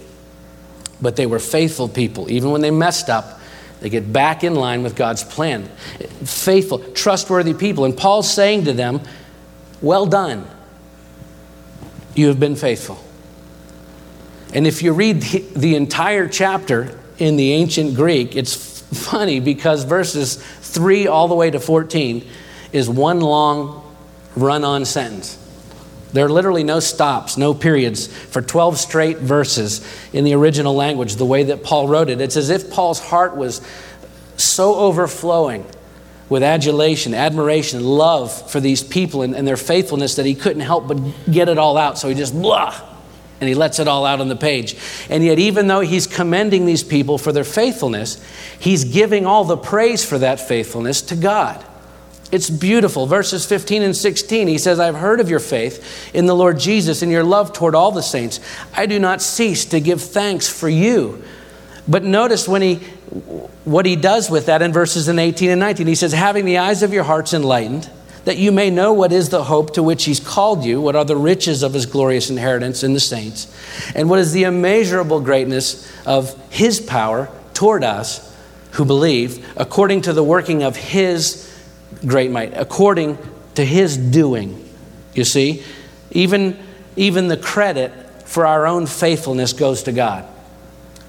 But 1.00 1.16
they 1.16 1.26
were 1.26 1.38
faithful 1.38 1.88
people. 1.90 2.30
Even 2.30 2.50
when 2.50 2.62
they 2.62 2.70
messed 2.70 3.10
up, 3.10 3.40
they 3.80 3.90
get 3.90 4.10
back 4.10 4.44
in 4.44 4.54
line 4.54 4.82
with 4.82 4.96
God's 4.96 5.22
plan. 5.22 5.64
Faithful, 6.24 6.78
trustworthy 6.92 7.52
people. 7.52 7.84
And 7.84 7.94
Paul's 7.94 8.32
saying 8.32 8.64
to 8.64 8.72
them, 8.72 9.02
well 9.80 10.06
done. 10.06 10.46
You 12.14 12.28
have 12.28 12.40
been 12.40 12.56
faithful. 12.56 13.02
And 14.54 14.66
if 14.66 14.82
you 14.82 14.92
read 14.92 15.20
the 15.20 15.74
entire 15.74 16.28
chapter 16.28 16.98
in 17.18 17.36
the 17.36 17.52
ancient 17.52 17.94
Greek, 17.94 18.36
it's 18.36 18.80
funny 18.80 19.40
because 19.40 19.84
verses 19.84 20.36
3 20.36 21.06
all 21.06 21.28
the 21.28 21.34
way 21.34 21.50
to 21.50 21.60
14 21.60 22.26
is 22.72 22.88
one 22.88 23.20
long 23.20 23.82
run 24.34 24.64
on 24.64 24.84
sentence. 24.84 25.42
There 26.12 26.24
are 26.24 26.30
literally 26.30 26.64
no 26.64 26.80
stops, 26.80 27.36
no 27.36 27.52
periods 27.52 28.06
for 28.06 28.40
12 28.40 28.78
straight 28.78 29.18
verses 29.18 29.86
in 30.12 30.24
the 30.24 30.34
original 30.34 30.74
language, 30.74 31.16
the 31.16 31.26
way 31.26 31.42
that 31.44 31.62
Paul 31.62 31.88
wrote 31.88 32.08
it. 32.08 32.20
It's 32.20 32.36
as 32.36 32.48
if 32.48 32.70
Paul's 32.70 33.00
heart 33.00 33.36
was 33.36 33.60
so 34.36 34.76
overflowing 34.76 35.66
with 36.28 36.42
adulation, 36.42 37.14
admiration, 37.14 37.84
love 37.84 38.50
for 38.50 38.60
these 38.60 38.82
people 38.82 39.22
and, 39.22 39.34
and, 39.34 39.46
their 39.46 39.56
faithfulness 39.56 40.16
that 40.16 40.26
he 40.26 40.34
couldn't 40.34 40.62
help 40.62 40.88
but 40.88 40.98
get 41.30 41.48
it 41.48 41.56
all 41.56 41.76
out. 41.76 41.98
So 41.98 42.08
he 42.08 42.14
just 42.14 42.34
blah, 42.34 42.74
and 43.40 43.48
he 43.48 43.54
lets 43.54 43.78
it 43.78 43.86
all 43.86 44.04
out 44.04 44.20
on 44.20 44.28
the 44.28 44.36
page. 44.36 44.76
And 45.08 45.24
yet, 45.24 45.38
even 45.38 45.68
though 45.68 45.80
he's 45.80 46.06
commending 46.06 46.66
these 46.66 46.82
people 46.82 47.16
for 47.16 47.32
their 47.32 47.44
faithfulness, 47.44 48.20
he's 48.58 48.84
giving 48.84 49.24
all 49.24 49.44
the 49.44 49.56
praise 49.56 50.04
for 50.04 50.18
that 50.18 50.40
faithfulness 50.40 51.02
to 51.02 51.16
God. 51.16 51.64
It's 52.32 52.50
beautiful. 52.50 53.06
Verses 53.06 53.46
15 53.46 53.82
and 53.82 53.96
16, 53.96 54.48
he 54.48 54.58
says, 54.58 54.80
I've 54.80 54.96
heard 54.96 55.20
of 55.20 55.30
your 55.30 55.38
faith 55.38 56.12
in 56.12 56.26
the 56.26 56.34
Lord 56.34 56.58
Jesus 56.58 57.02
and 57.02 57.12
your 57.12 57.22
love 57.22 57.52
toward 57.52 57.76
all 57.76 57.92
the 57.92 58.02
saints. 58.02 58.40
I 58.74 58.86
do 58.86 58.98
not 58.98 59.22
cease 59.22 59.64
to 59.66 59.80
give 59.80 60.02
thanks 60.02 60.48
for 60.48 60.68
you. 60.68 61.22
But 61.86 62.02
notice 62.02 62.48
when 62.48 62.62
he 62.62 62.80
what 63.64 63.86
he 63.86 63.96
does 63.96 64.30
with 64.30 64.46
that 64.46 64.62
in 64.62 64.72
verses 64.72 65.08
in 65.08 65.18
18 65.18 65.50
and 65.50 65.60
19. 65.60 65.86
He 65.86 65.94
says, 65.94 66.12
having 66.12 66.44
the 66.44 66.58
eyes 66.58 66.82
of 66.82 66.92
your 66.92 67.04
hearts 67.04 67.32
enlightened, 67.32 67.88
that 68.24 68.36
you 68.36 68.50
may 68.50 68.70
know 68.70 68.92
what 68.92 69.12
is 69.12 69.28
the 69.28 69.44
hope 69.44 69.74
to 69.74 69.82
which 69.82 70.04
he's 70.04 70.18
called 70.18 70.64
you, 70.64 70.80
what 70.80 70.96
are 70.96 71.04
the 71.04 71.16
riches 71.16 71.62
of 71.62 71.72
his 71.72 71.86
glorious 71.86 72.28
inheritance 72.30 72.82
in 72.82 72.92
the 72.92 73.00
saints, 73.00 73.52
and 73.94 74.10
what 74.10 74.18
is 74.18 74.32
the 74.32 74.44
immeasurable 74.44 75.20
greatness 75.20 75.90
of 76.04 76.34
his 76.52 76.80
power 76.80 77.28
toward 77.54 77.84
us 77.84 78.34
who 78.72 78.84
believe, 78.84 79.46
according 79.56 80.02
to 80.02 80.12
the 80.12 80.24
working 80.24 80.62
of 80.62 80.76
his 80.76 81.42
great 82.04 82.30
might, 82.30 82.52
according 82.56 83.16
to 83.54 83.64
his 83.64 83.96
doing. 83.96 84.68
You 85.14 85.24
see, 85.24 85.62
even, 86.10 86.58
even 86.96 87.28
the 87.28 87.36
credit 87.36 87.92
for 88.28 88.44
our 88.44 88.66
own 88.66 88.86
faithfulness 88.86 89.52
goes 89.52 89.84
to 89.84 89.92
God 89.92 90.28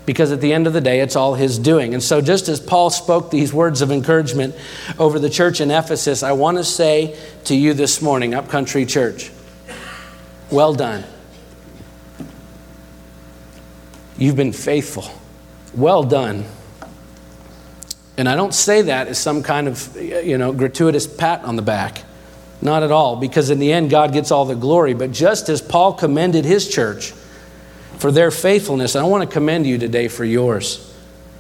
because 0.07 0.31
at 0.31 0.39
the 0.39 0.53
end 0.53 0.67
of 0.67 0.73
the 0.73 0.79
day, 0.79 1.01
it's 1.01 1.17
all 1.17 1.35
His 1.35 1.59
doing. 1.59 1.93
And 1.93 2.01
so, 2.01 2.21
just 2.21 2.47
as 2.47 2.61
Paul 2.61 2.89
spoke 2.89 3.29
these 3.29 3.53
words 3.53 3.81
of 3.81 3.91
encouragement 3.91 4.55
over 4.97 5.19
the 5.19 5.29
church 5.29 5.59
in 5.59 5.69
Ephesus, 5.69 6.23
I 6.23 6.31
want 6.31 6.57
to 6.57 6.63
say 6.63 7.19
to 7.43 7.53
you 7.53 7.73
this 7.73 8.01
morning, 8.01 8.33
Upcountry 8.33 8.85
Church, 8.85 9.29
well 10.49 10.73
done. 10.73 11.03
You've 14.17 14.37
been 14.37 14.53
faithful. 14.53 15.11
Well 15.75 16.03
done. 16.03 16.45
And 18.17 18.29
I 18.29 18.35
don't 18.35 18.53
say 18.53 18.83
that 18.83 19.09
as 19.09 19.19
some 19.19 19.43
kind 19.43 19.67
of, 19.67 19.95
you 20.01 20.37
know, 20.37 20.53
gratuitous 20.53 21.05
pat 21.05 21.43
on 21.43 21.57
the 21.57 21.61
back. 21.61 22.03
Not 22.61 22.81
at 22.81 22.91
all, 22.91 23.17
because 23.17 23.49
in 23.49 23.59
the 23.59 23.73
end, 23.73 23.89
God 23.89 24.13
gets 24.13 24.31
all 24.31 24.45
the 24.45 24.55
glory. 24.55 24.93
But 24.93 25.11
just 25.11 25.49
as 25.49 25.61
Paul 25.61 25.93
commended 25.93 26.45
his 26.45 26.67
church, 26.69 27.13
for 27.97 28.11
their 28.11 28.31
faithfulness. 28.31 28.95
I 28.95 29.03
want 29.03 29.27
to 29.27 29.33
commend 29.33 29.65
you 29.65 29.77
today 29.77 30.07
for 30.07 30.23
yours. 30.23 30.93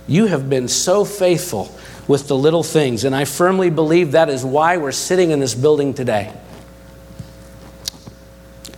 You 0.07 0.27
have 0.27 0.49
been 0.49 0.67
so 0.67 1.05
faithful 1.05 1.75
with 2.07 2.27
the 2.27 2.37
little 2.37 2.63
things, 2.63 3.03
and 3.03 3.15
I 3.15 3.25
firmly 3.25 3.69
believe 3.69 4.13
that 4.13 4.29
is 4.29 4.43
why 4.45 4.77
we're 4.77 4.91
sitting 4.91 5.31
in 5.31 5.39
this 5.39 5.53
building 5.53 5.93
today. 5.93 6.33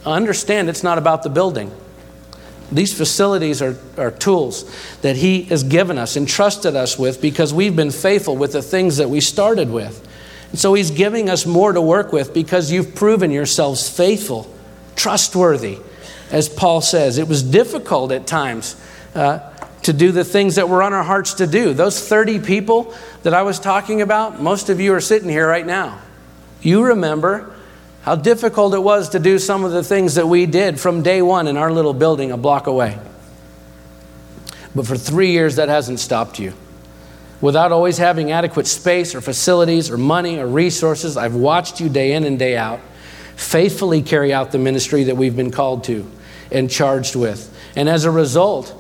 Understand 0.05 0.69
it's 0.69 0.83
not 0.83 0.97
about 0.97 1.23
the 1.23 1.29
building. 1.29 1.71
These 2.71 2.95
facilities 2.95 3.61
are, 3.61 3.77
are 3.97 4.11
tools 4.11 4.69
that 5.01 5.15
He 5.15 5.43
has 5.43 5.63
given 5.63 5.97
us, 5.97 6.17
entrusted 6.17 6.75
us 6.75 6.97
with, 6.97 7.21
because 7.21 7.53
we've 7.53 7.75
been 7.75 7.91
faithful 7.91 8.35
with 8.35 8.53
the 8.53 8.61
things 8.61 8.97
that 8.97 9.09
we 9.09 9.21
started 9.21 9.71
with. 9.71 10.05
And 10.51 10.59
so 10.59 10.73
He's 10.73 10.91
giving 10.91 11.29
us 11.29 11.45
more 11.45 11.73
to 11.73 11.81
work 11.81 12.11
with 12.11 12.33
because 12.33 12.71
you've 12.71 12.95
proven 12.95 13.31
yourselves 13.31 13.87
faithful, 13.89 14.51
trustworthy, 14.95 15.77
as 16.31 16.49
Paul 16.49 16.81
says. 16.81 17.17
It 17.17 17.27
was 17.27 17.43
difficult 17.43 18.11
at 18.11 18.27
times 18.27 18.75
uh, 19.15 19.39
to 19.83 19.93
do 19.93 20.11
the 20.11 20.23
things 20.23 20.55
that 20.55 20.69
were 20.69 20.83
on 20.83 20.93
our 20.93 21.03
hearts 21.03 21.35
to 21.35 21.47
do. 21.47 21.73
Those 21.73 22.05
30 22.07 22.39
people 22.39 22.93
that 23.23 23.33
I 23.33 23.43
was 23.43 23.59
talking 23.59 24.01
about, 24.01 24.41
most 24.41 24.69
of 24.69 24.79
you 24.79 24.93
are 24.93 25.01
sitting 25.01 25.29
here 25.29 25.47
right 25.47 25.65
now. 25.65 25.99
You 26.61 26.83
remember 26.83 27.55
how 28.01 28.15
difficult 28.15 28.73
it 28.73 28.79
was 28.79 29.09
to 29.09 29.19
do 29.19 29.39
some 29.39 29.63
of 29.63 29.71
the 29.71 29.83
things 29.83 30.15
that 30.15 30.27
we 30.27 30.45
did 30.45 30.79
from 30.79 31.03
day 31.03 31.21
one 31.21 31.47
in 31.47 31.57
our 31.57 31.71
little 31.71 31.93
building 31.93 32.31
a 32.31 32.37
block 32.37 32.67
away. 32.67 32.97
But 34.75 34.85
for 34.85 34.97
three 34.97 35.31
years, 35.31 35.55
that 35.55 35.69
hasn't 35.69 35.99
stopped 35.99 36.39
you. 36.39 36.53
Without 37.41 37.71
always 37.71 37.97
having 37.97 38.31
adequate 38.31 38.67
space 38.67 39.15
or 39.15 39.21
facilities 39.21 39.89
or 39.89 39.97
money 39.97 40.39
or 40.39 40.47
resources, 40.47 41.17
I've 41.17 41.35
watched 41.35 41.79
you 41.79 41.87
day 41.89 42.11
in 42.13 42.25
and 42.25 42.37
day 42.37 42.57
out 42.57 42.81
faithfully 43.39 44.01
carry 44.01 44.33
out 44.33 44.51
the 44.51 44.57
ministry 44.57 45.05
that 45.05 45.15
we've 45.15 45.35
been 45.35 45.49
called 45.49 45.85
to 45.85 46.05
and 46.51 46.69
charged 46.69 47.15
with. 47.15 47.55
And 47.75 47.87
as 47.87 48.05
a 48.05 48.11
result, 48.11 48.75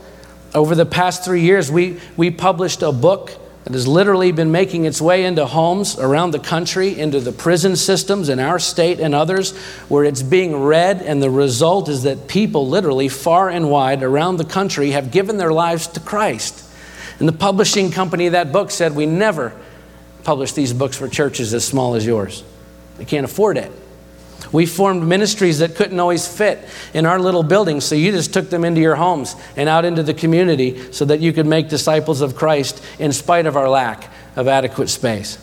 over 0.53 0.75
the 0.75 0.85
past 0.85 1.23
three 1.23 1.41
years, 1.41 1.71
we, 1.71 1.99
we 2.17 2.31
published 2.31 2.81
a 2.81 2.91
book 2.91 3.31
that 3.65 3.73
has 3.73 3.87
literally 3.87 4.31
been 4.31 4.51
making 4.51 4.85
its 4.85 5.01
way 5.01 5.25
into 5.25 5.45
homes 5.45 5.99
around 5.99 6.31
the 6.31 6.39
country, 6.39 6.97
into 6.97 7.19
the 7.19 7.31
prison 7.31 7.75
systems 7.75 8.29
in 8.29 8.39
our 8.39 8.57
state 8.57 8.99
and 8.99 9.13
others, 9.13 9.55
where 9.89 10.03
it's 10.03 10.23
being 10.23 10.55
read. 10.63 11.01
And 11.01 11.21
the 11.21 11.29
result 11.29 11.89
is 11.89 12.03
that 12.03 12.27
people, 12.27 12.67
literally 12.67 13.09
far 13.09 13.49
and 13.49 13.69
wide 13.69 14.01
around 14.01 14.37
the 14.37 14.45
country, 14.45 14.91
have 14.91 15.11
given 15.11 15.37
their 15.37 15.51
lives 15.51 15.87
to 15.87 15.99
Christ. 15.99 16.65
And 17.19 17.27
the 17.27 17.33
publishing 17.33 17.91
company 17.91 18.27
of 18.27 18.31
that 18.31 18.51
book 18.51 18.71
said, 18.71 18.95
We 18.95 19.05
never 19.05 19.53
publish 20.23 20.53
these 20.53 20.73
books 20.73 20.97
for 20.97 21.07
churches 21.07 21.53
as 21.53 21.65
small 21.65 21.95
as 21.95 22.05
yours. 22.05 22.43
They 22.97 23.05
can't 23.05 23.25
afford 23.25 23.57
it. 23.57 23.71
We 24.51 24.65
formed 24.65 25.07
ministries 25.07 25.59
that 25.59 25.75
couldn't 25.75 25.99
always 25.99 26.27
fit 26.27 26.67
in 26.93 27.05
our 27.05 27.19
little 27.19 27.43
buildings, 27.43 27.85
so 27.85 27.95
you 27.95 28.11
just 28.11 28.33
took 28.33 28.49
them 28.49 28.65
into 28.65 28.81
your 28.81 28.95
homes 28.95 29.35
and 29.55 29.69
out 29.69 29.85
into 29.85 30.01
the 30.01 30.13
community 30.13 30.91
so 30.91 31.05
that 31.05 31.19
you 31.19 31.33
could 31.33 31.45
make 31.45 31.69
disciples 31.69 32.21
of 32.21 32.35
Christ 32.35 32.83
in 32.97 33.11
spite 33.13 33.45
of 33.45 33.55
our 33.55 33.69
lack 33.69 34.11
of 34.35 34.47
adequate 34.47 34.89
space. 34.89 35.37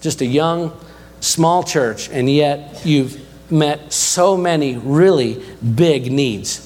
Just 0.00 0.20
a 0.20 0.26
young, 0.26 0.78
small 1.20 1.62
church, 1.62 2.10
and 2.10 2.28
yet 2.28 2.84
you've 2.84 3.20
met 3.50 3.92
so 3.92 4.36
many 4.36 4.76
really 4.76 5.42
big 5.74 6.12
needs 6.12 6.62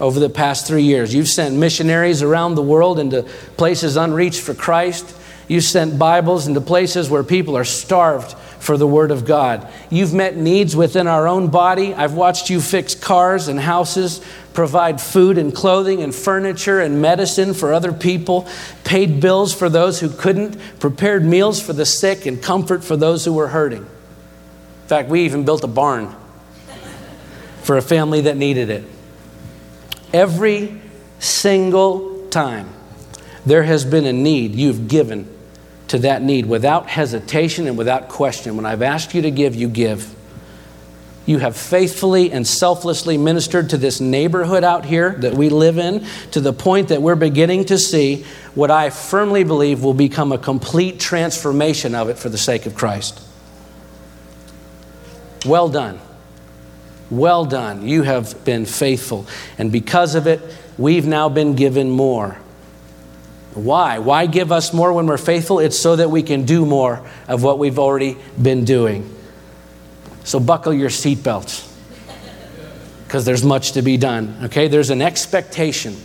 over 0.00 0.18
the 0.18 0.28
past 0.28 0.66
three 0.66 0.82
years. 0.82 1.14
You've 1.14 1.28
sent 1.28 1.54
missionaries 1.54 2.22
around 2.22 2.54
the 2.54 2.62
world 2.62 2.98
into 2.98 3.22
places 3.56 3.96
unreached 3.96 4.40
for 4.40 4.54
Christ. 4.54 5.14
You've 5.48 5.64
sent 5.64 5.98
Bibles 5.98 6.46
into 6.46 6.60
places 6.60 7.08
where 7.08 7.22
people 7.22 7.56
are 7.56 7.64
starved 7.64 8.34
for 8.66 8.76
the 8.76 8.86
Word 8.86 9.12
of 9.12 9.24
God. 9.24 9.72
You've 9.90 10.12
met 10.12 10.36
needs 10.36 10.74
within 10.74 11.06
our 11.06 11.28
own 11.28 11.50
body. 11.50 11.94
I've 11.94 12.14
watched 12.14 12.50
you 12.50 12.60
fix 12.60 12.96
cars 12.96 13.46
and 13.46 13.60
houses, 13.60 14.20
provide 14.54 15.00
food 15.00 15.38
and 15.38 15.54
clothing 15.54 16.02
and 16.02 16.12
furniture 16.12 16.80
and 16.80 17.00
medicine 17.00 17.54
for 17.54 17.72
other 17.72 17.92
people, 17.92 18.48
paid 18.82 19.20
bills 19.20 19.54
for 19.54 19.68
those 19.68 20.00
who 20.00 20.10
couldn't, 20.10 20.58
prepared 20.80 21.24
meals 21.24 21.62
for 21.62 21.74
the 21.74 21.86
sick, 21.86 22.26
and 22.26 22.42
comfort 22.42 22.82
for 22.82 22.96
those 22.96 23.24
who 23.24 23.32
were 23.32 23.46
hurting. 23.46 23.82
In 23.82 24.88
fact, 24.88 25.08
we 25.08 25.22
even 25.22 25.44
built 25.44 25.62
a 25.62 25.68
barn 25.68 26.12
for 27.62 27.76
a 27.76 27.82
family 27.82 28.22
that 28.22 28.36
needed 28.36 28.68
it. 28.68 28.82
Every 30.12 30.80
single 31.20 32.26
time 32.30 32.68
there 33.44 33.62
has 33.62 33.84
been 33.84 34.06
a 34.06 34.12
need, 34.12 34.56
you've 34.56 34.88
given 34.88 35.35
to 35.88 35.98
that 36.00 36.22
need 36.22 36.46
without 36.46 36.88
hesitation 36.88 37.66
and 37.66 37.78
without 37.78 38.08
question. 38.08 38.56
When 38.56 38.66
I've 38.66 38.82
asked 38.82 39.14
you 39.14 39.22
to 39.22 39.30
give, 39.30 39.54
you 39.54 39.68
give. 39.68 40.14
You 41.26 41.38
have 41.38 41.56
faithfully 41.56 42.30
and 42.30 42.46
selflessly 42.46 43.18
ministered 43.18 43.70
to 43.70 43.76
this 43.76 44.00
neighborhood 44.00 44.62
out 44.62 44.84
here 44.84 45.10
that 45.10 45.34
we 45.34 45.48
live 45.48 45.76
in 45.76 46.06
to 46.30 46.40
the 46.40 46.52
point 46.52 46.88
that 46.88 47.02
we're 47.02 47.16
beginning 47.16 47.64
to 47.66 47.78
see 47.78 48.24
what 48.54 48.70
I 48.70 48.90
firmly 48.90 49.42
believe 49.42 49.82
will 49.82 49.94
become 49.94 50.30
a 50.30 50.38
complete 50.38 51.00
transformation 51.00 51.96
of 51.96 52.08
it 52.08 52.16
for 52.16 52.28
the 52.28 52.38
sake 52.38 52.66
of 52.66 52.76
Christ. 52.76 53.20
Well 55.44 55.68
done. 55.68 56.00
Well 57.10 57.44
done. 57.44 57.86
You 57.86 58.02
have 58.02 58.44
been 58.44 58.64
faithful. 58.64 59.26
And 59.58 59.70
because 59.70 60.14
of 60.14 60.28
it, 60.28 60.40
we've 60.78 61.06
now 61.06 61.28
been 61.28 61.54
given 61.54 61.90
more. 61.90 62.38
Why? 63.56 64.00
Why 64.00 64.26
give 64.26 64.52
us 64.52 64.74
more 64.74 64.92
when 64.92 65.06
we're 65.06 65.16
faithful? 65.16 65.60
It's 65.60 65.78
so 65.78 65.96
that 65.96 66.10
we 66.10 66.22
can 66.22 66.44
do 66.44 66.66
more 66.66 67.06
of 67.26 67.42
what 67.42 67.58
we've 67.58 67.78
already 67.78 68.18
been 68.40 68.66
doing. 68.66 69.10
So 70.24 70.38
buckle 70.38 70.74
your 70.74 70.90
seatbelts 70.90 71.72
because 73.06 73.24
there's 73.24 73.44
much 73.44 73.72
to 73.72 73.82
be 73.82 73.96
done. 73.96 74.36
Okay? 74.44 74.68
There's 74.68 74.90
an 74.90 75.00
expectation, 75.00 75.96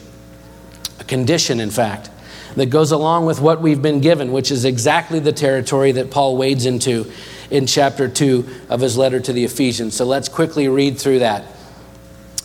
a 1.00 1.04
condition, 1.04 1.60
in 1.60 1.72
fact, 1.72 2.10
that 2.56 2.68
goes 2.68 2.94
along 2.94 3.26
with 3.26 3.42
what 3.42 3.62
we've 3.62 3.82
been 3.82 4.00
given, 4.00 4.32
which 4.32 4.50
is 4.50 4.64
exactly 4.64 5.20
the 5.20 5.34
territory 5.34 5.92
that 5.92 6.10
Paul 6.10 6.38
wades 6.38 6.66
into 6.66 7.12
in 7.50 7.68
chapter 7.68 8.08
2 8.08 8.48
of 8.70 8.80
his 8.80 8.98
letter 8.98 9.20
to 9.20 9.34
the 9.34 9.44
Ephesians. 9.44 9.94
So 9.94 10.06
let's 10.06 10.30
quickly 10.30 10.70
read 10.70 10.98
through 10.98 11.20
that 11.20 11.44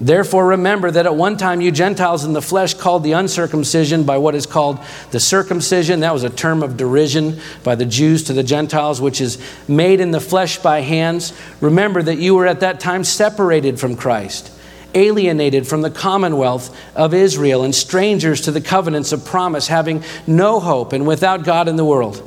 Therefore, 0.00 0.46
remember 0.46 0.90
that 0.90 1.04
at 1.04 1.14
one 1.14 1.36
time 1.36 1.60
you 1.60 1.70
Gentiles 1.70 2.24
in 2.24 2.32
the 2.32 2.40
flesh 2.40 2.72
called 2.72 3.02
the 3.02 3.12
uncircumcision 3.12 4.04
by 4.04 4.16
what 4.16 4.34
is 4.34 4.46
called 4.46 4.78
the 5.10 5.20
circumcision. 5.20 6.00
That 6.00 6.14
was 6.14 6.24
a 6.24 6.30
term 6.30 6.62
of 6.62 6.78
derision 6.78 7.38
by 7.62 7.74
the 7.74 7.84
Jews 7.84 8.24
to 8.24 8.32
the 8.32 8.42
Gentiles, 8.42 8.98
which 8.98 9.20
is 9.20 9.36
made 9.68 10.00
in 10.00 10.10
the 10.10 10.20
flesh 10.20 10.58
by 10.58 10.80
hands. 10.80 11.34
Remember 11.60 12.02
that 12.02 12.16
you 12.16 12.34
were 12.34 12.46
at 12.46 12.60
that 12.60 12.80
time 12.80 13.04
separated 13.04 13.78
from 13.78 13.94
Christ, 13.94 14.50
alienated 14.94 15.66
from 15.68 15.82
the 15.82 15.90
commonwealth 15.90 16.74
of 16.96 17.12
Israel, 17.12 17.62
and 17.62 17.74
strangers 17.74 18.40
to 18.42 18.52
the 18.52 18.62
covenants 18.62 19.12
of 19.12 19.26
promise, 19.26 19.68
having 19.68 20.02
no 20.26 20.60
hope 20.60 20.94
and 20.94 21.06
without 21.06 21.44
God 21.44 21.68
in 21.68 21.76
the 21.76 21.84
world. 21.84 22.26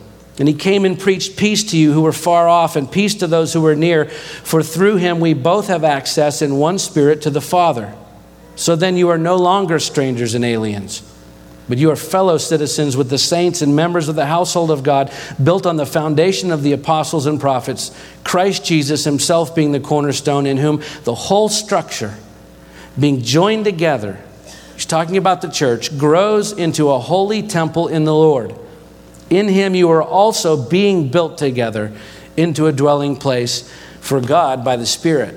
And 0.41 0.47
he 0.47 0.55
came 0.55 0.85
and 0.85 0.99
preached 0.99 1.37
peace 1.37 1.63
to 1.65 1.77
you 1.77 1.93
who 1.93 2.01
were 2.01 2.11
far 2.11 2.49
off 2.49 2.75
and 2.75 2.91
peace 2.91 3.13
to 3.13 3.27
those 3.27 3.53
who 3.53 3.61
were 3.61 3.75
near, 3.75 4.05
for 4.05 4.63
through 4.63 4.95
him 4.95 5.19
we 5.19 5.35
both 5.35 5.67
have 5.67 5.83
access 5.83 6.41
in 6.41 6.55
one 6.55 6.79
spirit 6.79 7.21
to 7.21 7.29
the 7.29 7.39
Father. 7.39 7.93
So 8.55 8.75
then 8.75 8.97
you 8.97 9.09
are 9.09 9.19
no 9.19 9.35
longer 9.35 9.77
strangers 9.77 10.33
and 10.33 10.43
aliens, 10.43 11.03
but 11.69 11.77
you 11.77 11.91
are 11.91 11.95
fellow 11.95 12.39
citizens 12.39 12.97
with 12.97 13.11
the 13.11 13.19
saints 13.19 13.61
and 13.61 13.75
members 13.75 14.09
of 14.09 14.15
the 14.15 14.25
household 14.25 14.71
of 14.71 14.81
God, 14.81 15.13
built 15.43 15.67
on 15.67 15.75
the 15.75 15.85
foundation 15.85 16.49
of 16.49 16.63
the 16.63 16.71
apostles 16.71 17.27
and 17.27 17.39
prophets, 17.39 17.95
Christ 18.23 18.65
Jesus 18.65 19.03
himself 19.03 19.53
being 19.53 19.73
the 19.73 19.79
cornerstone, 19.79 20.47
in 20.47 20.57
whom 20.57 20.81
the 21.03 21.13
whole 21.13 21.49
structure, 21.49 22.15
being 22.99 23.21
joined 23.21 23.65
together, 23.65 24.19
he's 24.73 24.87
talking 24.87 25.17
about 25.17 25.43
the 25.43 25.51
church, 25.51 25.95
grows 25.99 26.51
into 26.51 26.89
a 26.89 26.97
holy 26.97 27.43
temple 27.43 27.87
in 27.87 28.05
the 28.05 28.15
Lord. 28.15 28.55
In 29.31 29.47
him 29.47 29.73
you 29.73 29.89
are 29.89 30.03
also 30.03 30.61
being 30.61 31.07
built 31.09 31.37
together 31.37 31.91
into 32.35 32.67
a 32.67 32.71
dwelling 32.73 33.15
place 33.15 33.71
for 34.01 34.19
God 34.19 34.63
by 34.63 34.75
the 34.75 34.85
Spirit. 34.85 35.35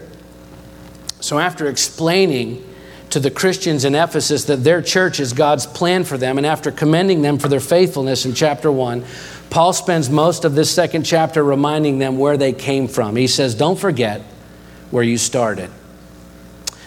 So, 1.20 1.38
after 1.38 1.68
explaining 1.68 2.62
to 3.11 3.20
the 3.20 3.30
Christians 3.30 3.85
in 3.85 3.94
Ephesus 3.94 4.44
that 4.44 4.64
their 4.64 4.83
church 4.83 5.20
is 5.20 5.33
God's 5.33 5.64
plan 5.64 6.02
for 6.02 6.18
them, 6.18 6.38
and 6.38 6.46
after 6.46 6.72
commending 6.72 7.22
them 7.22 7.38
for 7.38 7.46
their 7.46 7.61
faithfulness 7.61 8.26
in 8.26 8.35
chapter 8.35 8.70
1, 8.70 9.04
Paul 9.48 9.72
spends 9.72 10.11
most 10.11 10.44
of 10.44 10.57
this 10.57 10.74
second 10.74 11.04
chapter 11.04 11.44
reminding 11.44 11.98
them 11.98 12.18
where 12.18 12.37
they 12.37 12.52
came 12.52 12.88
from. 12.88 13.14
He 13.14 13.28
says, 13.28 13.54
Don't 13.54 13.78
forget 13.78 14.22
where 14.90 15.04
you 15.04 15.18
started. 15.18 15.70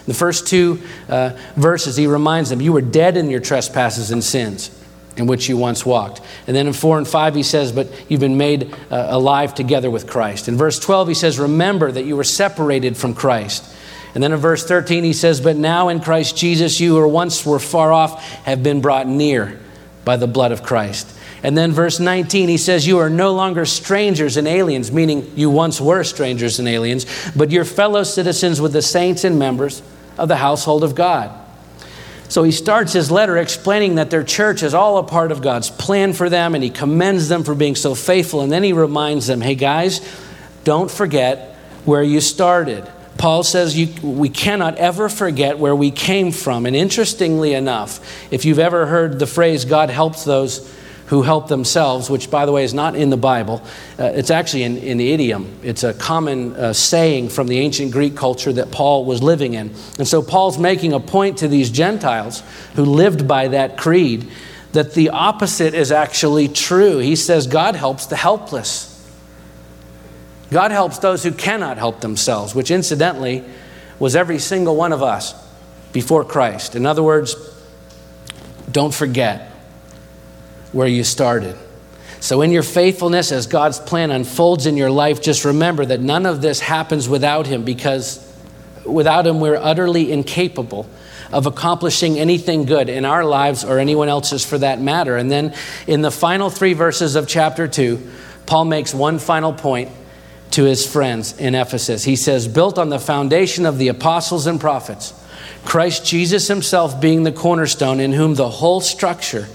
The 0.06 0.14
first 0.14 0.46
two 0.46 0.82
uh, 1.08 1.38
verses, 1.56 1.96
he 1.96 2.06
reminds 2.06 2.50
them, 2.50 2.60
You 2.60 2.74
were 2.74 2.82
dead 2.82 3.16
in 3.16 3.30
your 3.30 3.40
trespasses 3.40 4.10
and 4.10 4.22
sins 4.22 4.77
in 5.18 5.26
which 5.26 5.48
you 5.48 5.56
once 5.56 5.84
walked. 5.84 6.20
And 6.46 6.56
then 6.56 6.66
in 6.66 6.72
4 6.72 6.98
and 6.98 7.08
5, 7.08 7.34
he 7.34 7.42
says, 7.42 7.72
But 7.72 7.88
you've 8.08 8.20
been 8.20 8.36
made 8.36 8.74
uh, 8.90 9.08
alive 9.10 9.54
together 9.54 9.90
with 9.90 10.06
Christ. 10.06 10.48
In 10.48 10.56
verse 10.56 10.78
12, 10.78 11.08
he 11.08 11.14
says, 11.14 11.38
Remember 11.38 11.90
that 11.90 12.04
you 12.04 12.16
were 12.16 12.24
separated 12.24 12.96
from 12.96 13.14
Christ. 13.14 13.64
And 14.14 14.22
then 14.22 14.32
in 14.32 14.38
verse 14.38 14.64
13, 14.64 15.04
he 15.04 15.12
says, 15.12 15.40
But 15.40 15.56
now 15.56 15.88
in 15.88 16.00
Christ 16.00 16.36
Jesus, 16.36 16.80
you 16.80 16.96
who 16.96 17.08
once 17.08 17.44
were 17.44 17.58
far 17.58 17.92
off 17.92 18.22
have 18.44 18.62
been 18.62 18.80
brought 18.80 19.06
near 19.06 19.60
by 20.04 20.16
the 20.16 20.26
blood 20.26 20.52
of 20.52 20.62
Christ. 20.62 21.14
And 21.42 21.56
then 21.56 21.72
verse 21.72 22.00
19, 22.00 22.48
he 22.48 22.56
says, 22.56 22.86
You 22.86 22.98
are 22.98 23.10
no 23.10 23.32
longer 23.34 23.64
strangers 23.64 24.36
and 24.36 24.48
aliens, 24.48 24.90
meaning 24.90 25.30
you 25.36 25.50
once 25.50 25.80
were 25.80 26.02
strangers 26.02 26.58
and 26.58 26.66
aliens, 26.66 27.06
but 27.36 27.50
you're 27.50 27.64
fellow 27.64 28.02
citizens 28.02 28.60
with 28.60 28.72
the 28.72 28.82
saints 28.82 29.24
and 29.24 29.38
members 29.38 29.82
of 30.16 30.28
the 30.28 30.36
household 30.36 30.82
of 30.82 30.94
God. 30.94 31.30
So 32.28 32.42
he 32.42 32.52
starts 32.52 32.92
his 32.92 33.10
letter 33.10 33.38
explaining 33.38 33.94
that 33.94 34.10
their 34.10 34.22
church 34.22 34.62
is 34.62 34.74
all 34.74 34.98
a 34.98 35.02
part 35.02 35.32
of 35.32 35.40
God's 35.40 35.70
plan 35.70 36.12
for 36.12 36.28
them, 36.28 36.54
and 36.54 36.62
he 36.62 36.70
commends 36.70 37.28
them 37.28 37.42
for 37.42 37.54
being 37.54 37.74
so 37.74 37.94
faithful. 37.94 38.42
And 38.42 38.52
then 38.52 38.62
he 38.62 38.72
reminds 38.72 39.26
them 39.26 39.40
hey, 39.40 39.54
guys, 39.54 40.00
don't 40.64 40.90
forget 40.90 41.54
where 41.84 42.02
you 42.02 42.20
started. 42.20 42.86
Paul 43.16 43.42
says 43.42 43.76
you, 43.76 43.88
we 44.08 44.28
cannot 44.28 44.76
ever 44.76 45.08
forget 45.08 45.58
where 45.58 45.74
we 45.74 45.90
came 45.90 46.30
from. 46.30 46.66
And 46.66 46.76
interestingly 46.76 47.52
enough, 47.52 48.00
if 48.32 48.44
you've 48.44 48.60
ever 48.60 48.86
heard 48.86 49.18
the 49.18 49.26
phrase, 49.26 49.64
God 49.64 49.90
helps 49.90 50.24
those 50.24 50.72
who 51.08 51.22
help 51.22 51.48
themselves, 51.48 52.10
which, 52.10 52.30
by 52.30 52.44
the 52.44 52.52
way, 52.52 52.64
is 52.64 52.74
not 52.74 52.94
in 52.94 53.08
the 53.08 53.16
Bible. 53.16 53.62
Uh, 53.98 54.04
it's 54.04 54.30
actually 54.30 54.62
in, 54.62 54.76
in 54.78 54.98
the 54.98 55.12
idiom. 55.12 55.58
It's 55.62 55.82
a 55.82 55.94
common 55.94 56.54
uh, 56.54 56.72
saying 56.74 57.30
from 57.30 57.48
the 57.48 57.58
ancient 57.58 57.92
Greek 57.92 58.14
culture 58.14 58.52
that 58.52 58.70
Paul 58.70 59.06
was 59.06 59.22
living 59.22 59.54
in. 59.54 59.74
And 59.98 60.06
so 60.06 60.22
Paul's 60.22 60.58
making 60.58 60.92
a 60.92 61.00
point 61.00 61.38
to 61.38 61.48
these 61.48 61.70
Gentiles 61.70 62.42
who 62.74 62.84
lived 62.84 63.26
by 63.26 63.48
that 63.48 63.78
creed 63.78 64.30
that 64.72 64.92
the 64.92 65.08
opposite 65.08 65.72
is 65.74 65.90
actually 65.90 66.46
true. 66.46 66.98
He 66.98 67.16
says 67.16 67.46
God 67.46 67.74
helps 67.74 68.06
the 68.06 68.16
helpless. 68.16 68.94
God 70.50 70.70
helps 70.70 70.98
those 70.98 71.22
who 71.22 71.32
cannot 71.32 71.78
help 71.78 72.00
themselves, 72.00 72.54
which 72.54 72.70
incidentally 72.70 73.44
was 73.98 74.14
every 74.14 74.38
single 74.38 74.76
one 74.76 74.92
of 74.92 75.02
us 75.02 75.34
before 75.92 76.22
Christ. 76.22 76.76
In 76.76 76.84
other 76.84 77.02
words, 77.02 77.34
don't 78.70 78.92
forget 78.92 79.57
where 80.72 80.88
you 80.88 81.04
started. 81.04 81.56
So, 82.20 82.42
in 82.42 82.50
your 82.50 82.64
faithfulness, 82.64 83.30
as 83.30 83.46
God's 83.46 83.78
plan 83.78 84.10
unfolds 84.10 84.66
in 84.66 84.76
your 84.76 84.90
life, 84.90 85.22
just 85.22 85.44
remember 85.44 85.86
that 85.86 86.00
none 86.00 86.26
of 86.26 86.42
this 86.42 86.58
happens 86.58 87.08
without 87.08 87.46
Him 87.46 87.64
because 87.64 88.24
without 88.84 89.26
Him, 89.26 89.40
we're 89.40 89.56
utterly 89.56 90.10
incapable 90.10 90.88
of 91.32 91.46
accomplishing 91.46 92.18
anything 92.18 92.64
good 92.64 92.88
in 92.88 93.04
our 93.04 93.24
lives 93.24 93.64
or 93.64 93.78
anyone 93.78 94.08
else's 94.08 94.44
for 94.44 94.58
that 94.58 94.80
matter. 94.80 95.16
And 95.16 95.30
then 95.30 95.54
in 95.86 96.00
the 96.00 96.10
final 96.10 96.50
three 96.50 96.72
verses 96.72 97.16
of 97.16 97.28
chapter 97.28 97.68
2, 97.68 98.10
Paul 98.46 98.64
makes 98.64 98.94
one 98.94 99.18
final 99.18 99.52
point 99.52 99.90
to 100.52 100.64
his 100.64 100.90
friends 100.90 101.38
in 101.38 101.54
Ephesus. 101.54 102.04
He 102.04 102.16
says, 102.16 102.48
Built 102.48 102.78
on 102.78 102.88
the 102.88 102.98
foundation 102.98 103.66
of 103.66 103.78
the 103.78 103.88
apostles 103.88 104.46
and 104.46 104.58
prophets, 104.58 105.12
Christ 105.64 106.06
Jesus 106.06 106.48
himself 106.48 107.00
being 107.00 107.24
the 107.24 107.32
cornerstone, 107.32 108.00
in 108.00 108.12
whom 108.12 108.34
the 108.34 108.48
whole 108.48 108.80
structure 108.80 109.46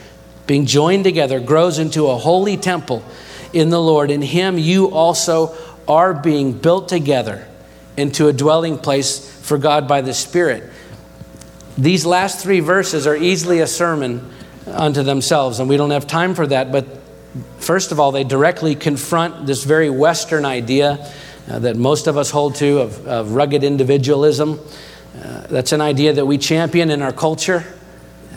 being 0.48 0.66
joined 0.66 1.04
together, 1.04 1.40
grows 1.40 1.80
into 1.80 2.08
a 2.08 2.18
holy 2.18 2.58
temple 2.58 3.04
in 3.54 3.70
the 3.70 3.82
Lord. 3.82 4.12
In 4.12 4.22
Him, 4.22 4.58
you 4.58 4.92
also 4.92 5.56
are 5.88 6.14
being 6.14 6.54
built 6.54 6.90
together 6.90 7.48
into 7.96 8.28
a 8.28 8.34
dwelling 8.34 8.78
place 8.78 9.30
for 9.42 9.58
God 9.58 9.88
by 9.88 10.02
the 10.02 10.14
Spirit. 10.14 10.70
These 11.78 12.06
last 12.06 12.42
three 12.42 12.60
verses 12.60 13.08
are 13.08 13.16
easily 13.16 13.60
a 13.60 13.68
sermon 13.68 14.30
unto 14.68 15.04
themselves, 15.04 15.60
and 15.60 15.70
we 15.70 15.78
don't 15.78 15.92
have 15.92 16.08
time 16.08 16.36
for 16.36 16.48
that. 16.48 16.72
But 16.72 16.86
first 17.58 17.92
of 17.92 18.00
all, 18.00 18.12
they 18.12 18.24
directly 18.24 18.76
confront 18.76 19.46
this 19.46 19.64
very 19.64 19.90
Western 19.90 20.46
idea 20.46 21.12
uh, 21.50 21.60
that 21.60 21.76
most 21.76 22.08
of 22.08 22.18
us 22.18 22.32
hold 22.32 22.56
to 22.56 22.80
of, 22.80 23.08
of 23.08 23.32
rugged 23.32 23.64
individualism. 23.64 24.60
Uh, 25.16 25.48
that's 25.48 25.72
an 25.72 25.82
idea 25.82 26.14
that 26.14 26.26
we 26.26 26.38
champion 26.38 26.90
in 26.90 27.02
our 27.02 27.14
culture 27.14 27.66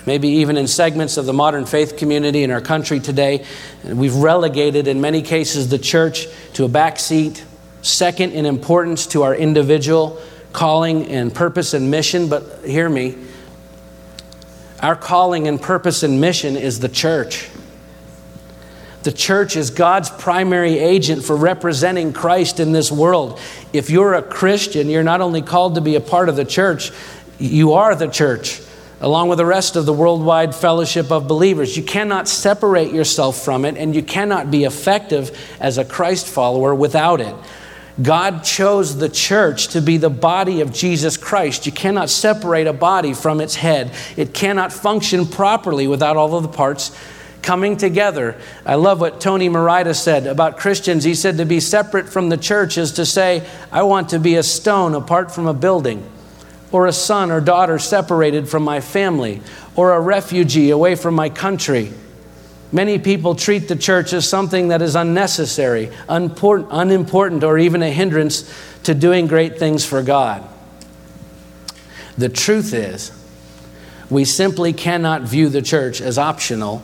maybe 0.07 0.29
even 0.29 0.57
in 0.57 0.69
segments 0.69 1.17
of 1.17 1.27
the 1.27 1.33
modern 1.33 1.67
faith 1.67 1.97
community 1.97 2.45
in 2.45 2.51
our 2.51 2.61
country 2.61 3.01
today. 3.01 3.45
We've 3.85 4.15
relegated, 4.15 4.89
in 4.89 5.01
many 5.01 5.21
cases, 5.21 5.69
the 5.69 5.79
church 5.79 6.29
to 6.55 6.65
a 6.65 6.69
back 6.69 6.99
seat, 6.99 7.45
second 7.83 8.33
in 8.33 8.47
importance 8.47 9.07
to 9.09 9.25
our 9.25 9.35
individual 9.35 10.21
calling 10.53 11.09
and 11.09 11.35
purpose 11.35 11.75
and 11.75 11.91
mission. 11.91 12.29
But 12.29 12.65
hear 12.65 12.89
me 12.89 13.17
our 14.81 14.97
calling 14.97 15.49
and 15.49 15.61
purpose 15.61 16.03
and 16.03 16.21
mission 16.21 16.57
is 16.57 16.81
the 16.81 16.89
church. 16.89 17.49
The 19.05 19.13
church 19.13 19.57
is 19.57 19.71
God's 19.71 20.11
primary 20.11 20.79
agent 20.79 21.25
for 21.25 21.37
representing 21.37 22.13
Christ 22.13 22.61
in 22.61 22.73
this 22.73 22.93
world. 22.93 23.41
If 23.73 23.89
you're 23.89 24.15
a 24.15 24.23
Christian, 24.23 24.91
you're 24.91 25.03
not 25.03 25.21
only 25.21 25.43
called 25.43 25.77
to 25.77 25.81
be 25.81 25.95
a 25.95 26.01
part 26.01 26.29
of 26.29 26.37
the 26.37 26.45
church, 26.45 26.91
you 27.39 27.75
are 27.75 27.95
the 27.95 28.09
church 28.09 28.61
along 29.07 29.29
with 29.29 29.39
the 29.39 29.47
rest 29.47 29.77
of 29.77 29.87
the 29.87 29.93
worldwide 29.93 30.53
fellowship 30.53 31.13
of 31.13 31.29
believers. 31.29 31.77
You 31.77 31.85
cannot 31.85 32.27
separate 32.27 32.91
yourself 32.93 33.41
from 33.41 33.65
it, 33.65 33.77
and 33.77 33.95
you 33.95 34.03
cannot 34.03 34.51
be 34.51 34.65
effective 34.65 35.31
as 35.61 35.79
a 35.79 35.85
Christ 35.85 36.27
follower 36.27 36.75
without 36.75 37.21
it. 37.21 37.33
God 38.03 38.43
chose 38.43 38.97
the 38.97 39.09
church 39.09 39.69
to 39.69 39.81
be 39.81 39.97
the 39.97 40.11
body 40.11 40.61
of 40.61 40.73
Jesus 40.73 41.17
Christ. 41.17 41.67
You 41.67 41.73
cannot 41.73 42.11
separate 42.11 42.67
a 42.67 42.73
body 42.73 43.15
from 43.15 43.41
its 43.41 43.55
head. 43.55 43.93
It 44.17 44.35
cannot 44.35 44.73
function 44.73 45.25
properly 45.25 45.87
without 45.87 46.17
all 46.17 46.35
of 46.35 46.43
the 46.43 46.49
parts 46.49 46.91
coming 47.43 47.77
together. 47.77 48.37
I 48.65 48.75
love 48.75 49.01
what 49.01 49.21
Tony 49.21 49.49
Merida 49.49 49.95
said 49.95 50.27
about 50.27 50.59
Christians. 50.59 51.05
He 51.05 51.15
said 51.15 51.37
to 51.37 51.45
be 51.45 51.61
separate 51.61 52.09
from 52.09 52.29
the 52.29 52.37
church 52.37 52.77
is 52.77 52.91
to 52.95 53.07
say, 53.07 53.49
I 53.71 53.85
want 53.85 54.09
to 54.09 54.19
be 54.19 54.35
a 54.35 54.43
stone 54.43 54.97
apart 54.97 55.31
from 55.31 55.47
a 55.47 55.55
building 55.55 56.05
or 56.73 56.87
a 56.87 56.93
son 56.93 57.31
or 57.31 57.41
daughter 57.41 57.79
separated 57.79 58.49
from 58.49 58.63
my 58.63 58.81
family, 58.81 59.41
or 59.75 59.93
a 59.93 60.01
refugee 60.01 60.71
away 60.71 60.95
from 60.95 61.15
my 61.15 61.29
country. 61.29 61.93
Many 62.73 62.99
people 62.99 63.35
treat 63.35 63.69
the 63.69 63.77
church 63.77 64.13
as 64.13 64.29
something 64.29 64.69
that 64.69 64.83
is 64.83 64.97
unnecessary, 64.97 65.91
unimportant, 66.09 67.45
or 67.45 67.59
even 67.59 67.83
a 67.83 67.91
hindrance 67.91 68.53
to 68.83 68.95
doing 68.95 69.27
great 69.27 69.59
things 69.59 69.85
for 69.85 70.03
God. 70.03 70.47
The 72.19 72.29
truth 72.29 72.75
is, 72.75 73.13
we 74.11 74.25
simply 74.25 74.73
cannot 74.73 75.23
view 75.23 75.49
the 75.49 75.63
church 75.63 76.01
as 76.01 76.19
optional 76.19 76.83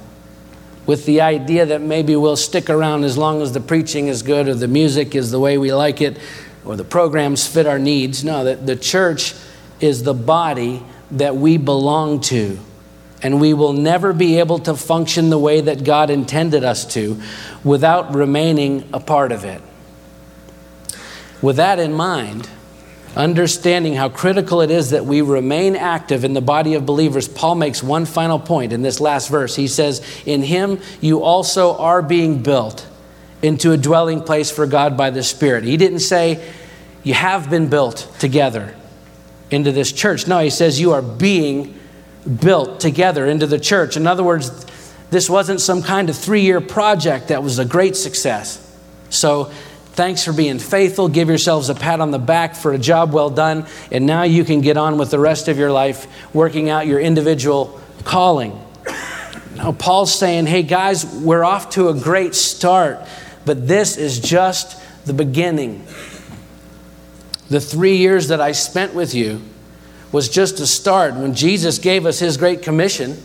with 0.87 1.07
the 1.07 1.21
idea 1.21 1.65
that 1.67 1.81
maybe 1.81 2.17
we'll 2.17 2.37
stick 2.37 2.69
around 2.69 3.05
as 3.05 3.17
long 3.17 3.41
as 3.41 3.53
the 3.53 3.61
preaching 3.61 4.09
is 4.09 4.23
good 4.23 4.49
or 4.49 4.55
the 4.55 4.69
music 4.69 5.15
is 5.15 5.31
the 5.31 5.39
way 5.39 5.57
we 5.57 5.73
like 5.73 6.01
it 6.01 6.19
or 6.65 6.77
the 6.77 6.85
programs 6.85 7.47
fit 7.47 7.67
our 7.67 7.79
needs. 7.79 8.25
No, 8.25 8.45
that 8.45 8.67
the 8.67 8.77
church 8.77 9.35
is 9.83 10.05
the 10.05 10.15
body 10.15 10.83
that 11.11 11.37
we 11.37 11.59
belong 11.59 12.21
to. 12.21 12.59
And 13.23 13.41
we 13.41 13.55
will 13.55 13.73
never 13.73 14.13
be 14.13 14.39
able 14.39 14.59
to 14.61 14.75
function 14.75 15.31
the 15.31 15.39
way 15.39 15.61
that 15.61 15.85
God 15.85 16.11
intended 16.11 16.65
us 16.65 16.85
to 16.95 17.21
without 17.63 18.15
remaining 18.15 18.89
a 18.93 18.99
part 18.99 19.31
of 19.31 19.45
it. 19.45 19.63
With 21.41 21.57
that 21.57 21.79
in 21.79 21.93
mind, 21.93 22.49
understanding 23.15 23.95
how 23.95 24.09
critical 24.09 24.61
it 24.61 24.71
is 24.71 24.91
that 24.91 25.05
we 25.05 25.21
remain 25.21 25.77
active 25.77 26.25
in 26.25 26.35
the 26.35 26.41
body 26.41 26.75
of 26.75 26.87
believers, 26.87 27.29
Paul 27.29 27.57
makes 27.57 27.83
one 27.83 28.07
final 28.07 28.39
point 28.39 28.73
in 28.73 28.83
this 28.83 29.01
last 29.01 29.29
verse. 29.29 29.55
He 29.55 29.69
says, 29.69 30.01
In 30.25 30.43
him 30.43 30.81
you 31.01 31.23
also 31.23 31.77
are 31.77 32.03
being 32.03 32.43
built 32.43 32.89
into 33.41 33.73
a 33.73 33.77
dwelling 33.77 34.23
place 34.23 34.51
for 34.51 34.67
God 34.67 34.97
by 34.97 35.11
the 35.11 35.23
Spirit. 35.23 35.65
He 35.65 35.77
didn't 35.77 36.01
say, 36.01 36.53
You 37.03 37.15
have 37.15 37.51
been 37.51 37.69
built 37.69 38.09
together 38.19 38.75
into 39.53 39.73
this 39.73 39.93
church. 39.93 40.27
No, 40.27 40.39
he 40.41 40.51
says 40.51 40.81
you 40.81 40.93
are 40.93 41.03
being 41.03 41.79
built 42.41 42.81
together 42.81 43.27
into 43.27 43.47
the 43.47 43.59
church. 43.59 43.97
In 43.97 44.07
other 44.07 44.23
words, 44.23 44.67
this 45.11 45.29
wasn't 45.29 45.61
some 45.61 45.83
kind 45.83 46.09
of 46.09 46.17
three 46.17 46.43
year 46.43 46.61
project 46.61 47.29
that 47.29 47.43
was 47.43 47.59
a 47.59 47.65
great 47.65 47.97
success. 47.97 48.59
So, 49.11 49.45
thanks 49.93 50.25
for 50.25 50.33
being 50.33 50.59
faithful. 50.59 51.09
Give 51.09 51.29
yourselves 51.29 51.69
a 51.69 51.75
pat 51.75 52.01
on 52.01 52.11
the 52.11 52.19
back 52.19 52.55
for 52.55 52.73
a 52.73 52.79
job 52.79 53.13
well 53.13 53.29
done. 53.29 53.67
And 53.91 54.07
now 54.07 54.23
you 54.23 54.43
can 54.45 54.63
get 54.63 54.77
on 54.77 54.97
with 54.97 55.11
the 55.11 55.19
rest 55.19 55.49
of 55.49 55.59
your 55.59 55.71
life 55.71 56.07
working 56.35 56.71
out 56.71 56.87
your 56.87 56.99
individual 56.99 57.79
calling. 58.05 58.59
Now, 59.57 59.73
Paul's 59.73 60.19
saying, 60.19 60.47
hey, 60.47 60.63
guys, 60.63 61.05
we're 61.05 61.45
off 61.45 61.71
to 61.71 61.91
a 61.91 61.95
great 61.95 62.35
start, 62.35 63.01
but 63.45 63.69
this 63.69 63.99
is 63.99 64.19
just 64.19 64.81
the 65.05 65.13
beginning. 65.13 65.87
The 67.53 67.61
three 67.61 67.99
years 67.99 68.29
that 68.29 68.41
I 68.41 68.53
spent 68.53 68.95
with 68.95 69.15
you 69.15 69.43
was 70.11 70.31
just 70.31 70.59
a 70.61 70.67
start. 70.67 71.17
When 71.17 71.35
Jesus 71.35 71.79
gave 71.79 72.07
us 72.07 72.19
his 72.19 72.39
great 72.39 72.63
commission 72.63 73.23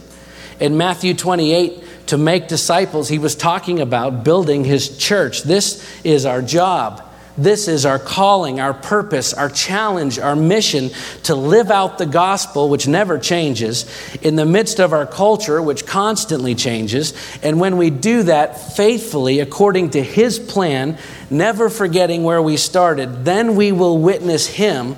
in 0.60 0.76
Matthew 0.76 1.14
28 1.14 1.82
to 2.08 2.18
make 2.18 2.50
disciples, 2.50 3.08
he 3.08 3.20
was 3.20 3.36
talking 3.36 3.80
about 3.80 4.26
building 4.26 4.66
his 4.66 4.98
church. 4.98 5.44
This 5.44 5.82
is 6.04 6.26
our 6.26 6.42
job. 6.42 7.07
This 7.38 7.68
is 7.68 7.86
our 7.86 8.00
calling, 8.00 8.60
our 8.60 8.74
purpose, 8.74 9.32
our 9.32 9.50
challenge, 9.50 10.18
our 10.18 10.36
mission 10.36 10.90
to 11.24 11.36
live 11.36 11.70
out 11.70 12.00
the 12.00 12.08
gospel, 12.08 12.68
which 12.68 12.88
never 12.88 13.20
changes, 13.20 13.86
in 14.24 14.36
the 14.36 14.46
midst 14.46 14.80
of 14.80 14.92
our 14.92 15.06
culture, 15.06 15.62
which 15.62 15.86
constantly 15.86 16.56
changes. 16.56 17.14
And 17.44 17.60
when 17.60 17.78
we 17.78 17.92
do 17.92 18.24
that 18.24 18.76
faithfully, 18.76 19.40
according 19.40 19.92
to 19.92 20.02
His 20.02 20.40
plan, 20.40 20.98
never 21.30 21.70
forgetting 21.70 22.24
where 22.24 22.42
we 22.42 22.58
started, 22.58 23.24
then 23.24 23.56
we 23.56 23.72
will 23.72 24.00
witness 24.00 24.48
Him 24.48 24.98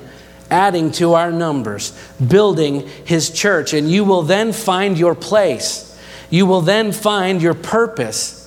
adding 0.49 0.91
to 0.93 1.15
our 1.15 1.31
numbers, 1.31 1.91
building 2.25 2.87
His 3.03 3.29
church. 3.31 3.73
And 3.73 3.91
you 3.91 4.05
will 4.05 4.21
then 4.21 4.53
find 4.53 4.97
your 4.97 5.13
place. 5.13 5.85
You 6.29 6.45
will 6.45 6.61
then 6.61 6.93
find 6.93 7.41
your 7.41 7.53
purpose 7.53 8.38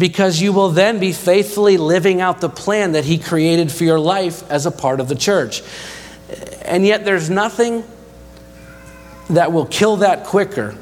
because 0.00 0.40
you 0.40 0.52
will 0.52 0.70
then 0.70 0.98
be 0.98 1.12
faithfully 1.12 1.76
living 1.76 2.20
out 2.20 2.40
the 2.40 2.48
plan 2.48 2.92
that 2.92 3.04
He 3.04 3.18
created 3.18 3.70
for 3.70 3.84
your 3.84 4.00
life 4.00 4.50
as 4.50 4.66
a 4.66 4.70
part 4.70 4.98
of 4.98 5.08
the 5.08 5.14
church. 5.14 5.62
And 6.62 6.84
yet, 6.84 7.04
there's 7.04 7.30
nothing 7.30 7.84
that 9.28 9.52
will 9.52 9.66
kill 9.66 9.98
that 9.98 10.24
quicker 10.24 10.74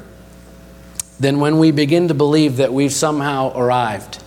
than 1.19 1.39
when 1.39 1.59
we 1.59 1.71
begin 1.71 2.07
to 2.07 2.13
believe 2.13 2.57
that 2.57 2.73
we've 2.73 2.93
somehow 2.93 3.51
arrived, 3.55 4.23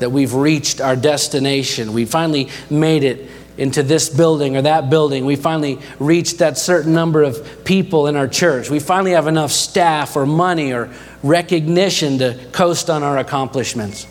that 0.00 0.10
we've 0.10 0.34
reached 0.34 0.80
our 0.80 0.96
destination, 0.96 1.92
we 1.92 2.04
finally 2.04 2.48
made 2.68 3.04
it 3.04 3.30
into 3.56 3.82
this 3.82 4.08
building 4.08 4.56
or 4.56 4.62
that 4.62 4.88
building. 4.88 5.26
We 5.26 5.36
finally 5.36 5.78
reached 5.98 6.38
that 6.38 6.56
certain 6.56 6.94
number 6.94 7.22
of 7.22 7.62
people 7.64 8.06
in 8.06 8.16
our 8.16 8.26
church. 8.26 8.70
We 8.70 8.80
finally 8.80 9.10
have 9.10 9.26
enough 9.26 9.52
staff 9.52 10.16
or 10.16 10.24
money 10.24 10.72
or 10.72 10.90
recognition 11.22 12.18
to 12.18 12.38
coast 12.52 12.88
on 12.88 13.02
our 13.02 13.18
accomplishments. 13.18 14.06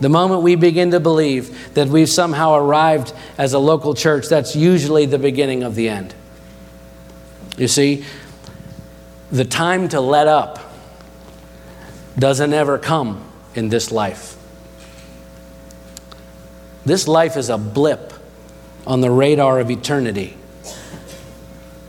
The 0.00 0.08
moment 0.08 0.42
we 0.42 0.56
begin 0.56 0.90
to 0.90 1.00
believe 1.00 1.74
that 1.74 1.88
we've 1.88 2.08
somehow 2.08 2.54
arrived 2.54 3.12
as 3.38 3.52
a 3.52 3.58
local 3.58 3.94
church, 3.94 4.28
that's 4.28 4.56
usually 4.56 5.06
the 5.06 5.18
beginning 5.18 5.62
of 5.62 5.74
the 5.74 5.88
end. 5.88 6.14
You 7.56 7.68
see, 7.68 8.04
the 9.30 9.44
time 9.44 9.88
to 9.90 10.00
let 10.00 10.26
up 10.26 10.58
doesn't 12.18 12.52
ever 12.52 12.78
come 12.78 13.24
in 13.54 13.68
this 13.68 13.92
life. 13.92 14.36
This 16.84 17.06
life 17.06 17.36
is 17.36 17.48
a 17.48 17.58
blip 17.58 18.12
on 18.86 19.00
the 19.00 19.10
radar 19.10 19.60
of 19.60 19.70
eternity. 19.70 20.36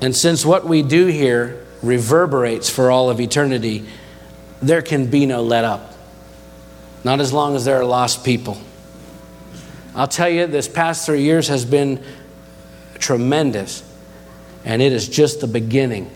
And 0.02 0.16
since 0.16 0.46
what 0.46 0.66
we 0.66 0.84
do 0.84 1.08
here 1.08 1.63
reverberates 1.84 2.70
for 2.70 2.90
all 2.90 3.10
of 3.10 3.20
eternity, 3.20 3.86
there 4.62 4.82
can 4.82 5.08
be 5.08 5.26
no 5.26 5.44
let 5.44 5.66
up. 5.66 5.94
Not 7.04 7.20
as 7.20 7.34
long 7.34 7.56
as 7.56 7.66
there 7.66 7.80
are 7.80 7.86
lost 7.86 8.24
people. 8.24 8.58
I'll 9.94 10.08
tell 10.08 10.30
you, 10.30 10.48
this 10.48 10.68
past 10.68 11.06
three 11.06 11.22
years 11.22 11.50
has 11.50 11.66
been 11.66 12.04
tremendous, 12.98 13.84
and 14.66 14.82
it 14.82 14.94
is 14.94 15.08
just 15.08 15.42
the 15.42 15.48
beginning. 15.48 16.10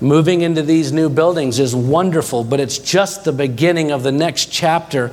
Moving 0.00 0.40
into 0.40 0.62
these 0.62 0.92
new 0.92 1.08
buildings 1.08 1.60
is 1.60 1.76
wonderful, 1.76 2.42
but 2.42 2.58
it's 2.58 2.78
just 2.78 3.24
the 3.24 3.32
beginning 3.32 3.92
of 3.92 4.02
the 4.02 4.10
next 4.10 4.46
chapter 4.46 5.10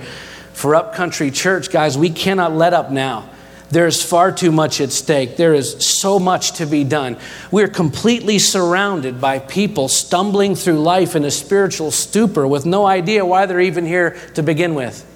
for 0.54 0.76
Upcountry 0.76 1.32
Church, 1.32 1.72
guys, 1.72 1.98
we 1.98 2.10
cannot 2.10 2.54
let 2.54 2.74
up 2.74 2.92
now. 2.92 3.30
There's 3.72 4.04
far 4.04 4.34
too 4.34 4.52
much 4.52 4.82
at 4.82 4.92
stake. 4.92 5.38
There 5.38 5.54
is 5.54 5.86
so 5.86 6.20
much 6.20 6.54
to 6.54 6.66
be 6.66 6.84
done. 6.84 7.18
We're 7.52 7.70
completely 7.70 8.38
surrounded 8.38 9.22
by 9.22 9.40
people 9.40 9.88
stumbling 9.88 10.56
through 10.56 10.82
life 10.82 11.16
in 11.16 11.24
a 11.24 11.32
spiritual 11.32 11.92
stupor 11.92 12.46
with 12.46 12.66
no 12.66 12.86
idea 12.86 13.26
why 13.26 13.46
they're 13.46 13.62
even 13.62 13.86
here 13.86 14.18
to 14.36 14.44
begin 14.44 14.76
with. 14.76 15.08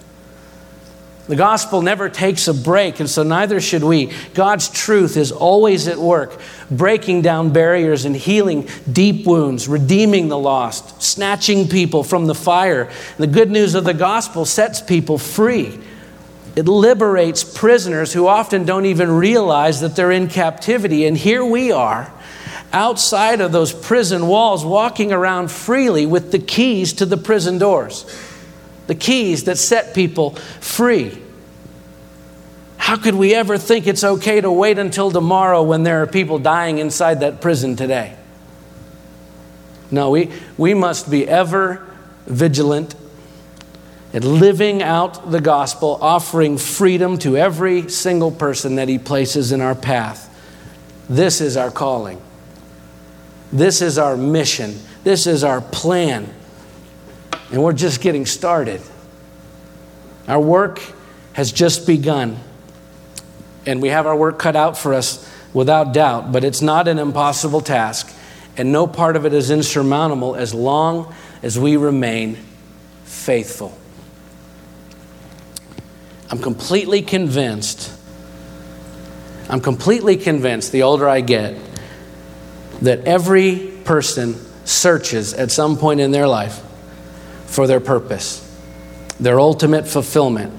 The 1.27 1.35
gospel 1.35 1.81
never 1.81 2.07
takes 2.07 2.47
a 2.47 2.53
break, 2.53 2.99
and 2.99 3.09
so 3.09 3.23
neither 3.23 3.59
should 3.59 3.83
we. 3.83 4.13
God's 4.35 4.69
truth 4.69 5.17
is 5.17 5.31
always 5.31 5.87
at 5.87 5.97
work, 5.97 6.39
breaking 6.69 7.23
down 7.23 7.51
barriers 7.51 8.05
and 8.05 8.15
healing 8.15 8.69
deep 8.91 9.25
wounds, 9.25 9.67
redeeming 9.67 10.27
the 10.27 10.37
lost, 10.37 11.01
snatching 11.01 11.67
people 11.67 12.03
from 12.03 12.27
the 12.27 12.35
fire. 12.35 12.91
The 13.17 13.27
good 13.27 13.49
news 13.49 13.73
of 13.73 13.85
the 13.85 13.93
gospel 13.93 14.45
sets 14.45 14.81
people 14.81 15.17
free. 15.17 15.79
It 16.55 16.67
liberates 16.67 17.43
prisoners 17.43 18.13
who 18.13 18.27
often 18.27 18.65
don't 18.65 18.85
even 18.85 19.11
realize 19.11 19.81
that 19.81 19.95
they're 19.95 20.11
in 20.11 20.29
captivity. 20.29 21.05
And 21.05 21.17
here 21.17 21.43
we 21.43 21.71
are, 21.71 22.11
outside 22.71 23.41
of 23.41 23.51
those 23.51 23.73
prison 23.73 24.27
walls, 24.27 24.63
walking 24.63 25.11
around 25.11 25.51
freely 25.51 26.05
with 26.05 26.31
the 26.31 26.39
keys 26.39 26.93
to 26.93 27.05
the 27.05 27.17
prison 27.17 27.57
doors 27.57 28.05
the 28.87 28.95
keys 28.95 29.45
that 29.45 29.57
set 29.57 29.93
people 29.93 30.31
free. 30.59 31.17
How 32.77 32.97
could 32.97 33.15
we 33.15 33.33
ever 33.33 33.57
think 33.57 33.87
it's 33.87 34.03
okay 34.03 34.41
to 34.41 34.51
wait 34.51 34.77
until 34.77 35.09
tomorrow 35.09 35.63
when 35.63 35.83
there 35.83 36.03
are 36.03 36.07
people 36.07 36.37
dying 36.37 36.77
inside 36.77 37.21
that 37.21 37.41
prison 37.41 37.75
today? 37.75 38.15
No, 39.89 40.11
we, 40.11 40.31
we 40.57 40.73
must 40.73 41.09
be 41.09 41.27
ever 41.27 41.85
vigilant, 42.27 42.95
living 44.23 44.81
out 44.81 45.29
the 45.31 45.41
gospel, 45.41 45.97
offering 46.01 46.57
freedom 46.57 47.17
to 47.19 47.37
every 47.37 47.89
single 47.89 48.31
person 48.31 48.75
that 48.75 48.87
He 48.87 48.97
places 48.97 49.51
in 49.51 49.61
our 49.61 49.75
path. 49.75 50.31
This 51.09 51.41
is 51.41 51.57
our 51.57 51.71
calling. 51.71 52.21
This 53.51 53.81
is 53.81 53.97
our 53.97 54.17
mission. 54.17 54.79
This 55.03 55.27
is 55.27 55.43
our 55.43 55.61
plan. 55.61 56.33
And 57.51 57.63
we're 57.63 57.73
just 57.73 58.01
getting 58.01 58.25
started. 58.25 58.81
Our 60.27 60.39
work 60.39 60.81
has 61.33 61.51
just 61.51 61.85
begun. 61.85 62.37
And 63.65 63.81
we 63.81 63.89
have 63.89 64.07
our 64.07 64.15
work 64.15 64.39
cut 64.39 64.55
out 64.55 64.77
for 64.77 64.93
us 64.93 65.29
without 65.53 65.93
doubt, 65.93 66.31
but 66.31 66.43
it's 66.43 66.61
not 66.61 66.87
an 66.87 66.99
impossible 66.99 67.61
task. 67.61 68.13
And 68.57 68.71
no 68.71 68.87
part 68.87 69.15
of 69.15 69.25
it 69.25 69.33
is 69.33 69.51
insurmountable 69.51 70.35
as 70.35 70.53
long 70.53 71.13
as 71.43 71.59
we 71.59 71.77
remain 71.77 72.37
faithful. 73.03 73.77
I'm 76.29 76.39
completely 76.39 77.01
convinced, 77.01 77.91
I'm 79.49 79.61
completely 79.61 80.17
convinced 80.17 80.71
the 80.71 80.83
older 80.83 81.07
I 81.07 81.21
get, 81.21 81.57
that 82.81 83.05
every 83.05 83.71
person 83.83 84.35
searches 84.65 85.33
at 85.33 85.51
some 85.51 85.77
point 85.77 85.99
in 85.99 86.11
their 86.11 86.27
life 86.27 86.61
for 87.45 87.67
their 87.67 87.79
purpose, 87.79 88.41
their 89.19 89.39
ultimate 89.39 89.87
fulfillment. 89.87 90.53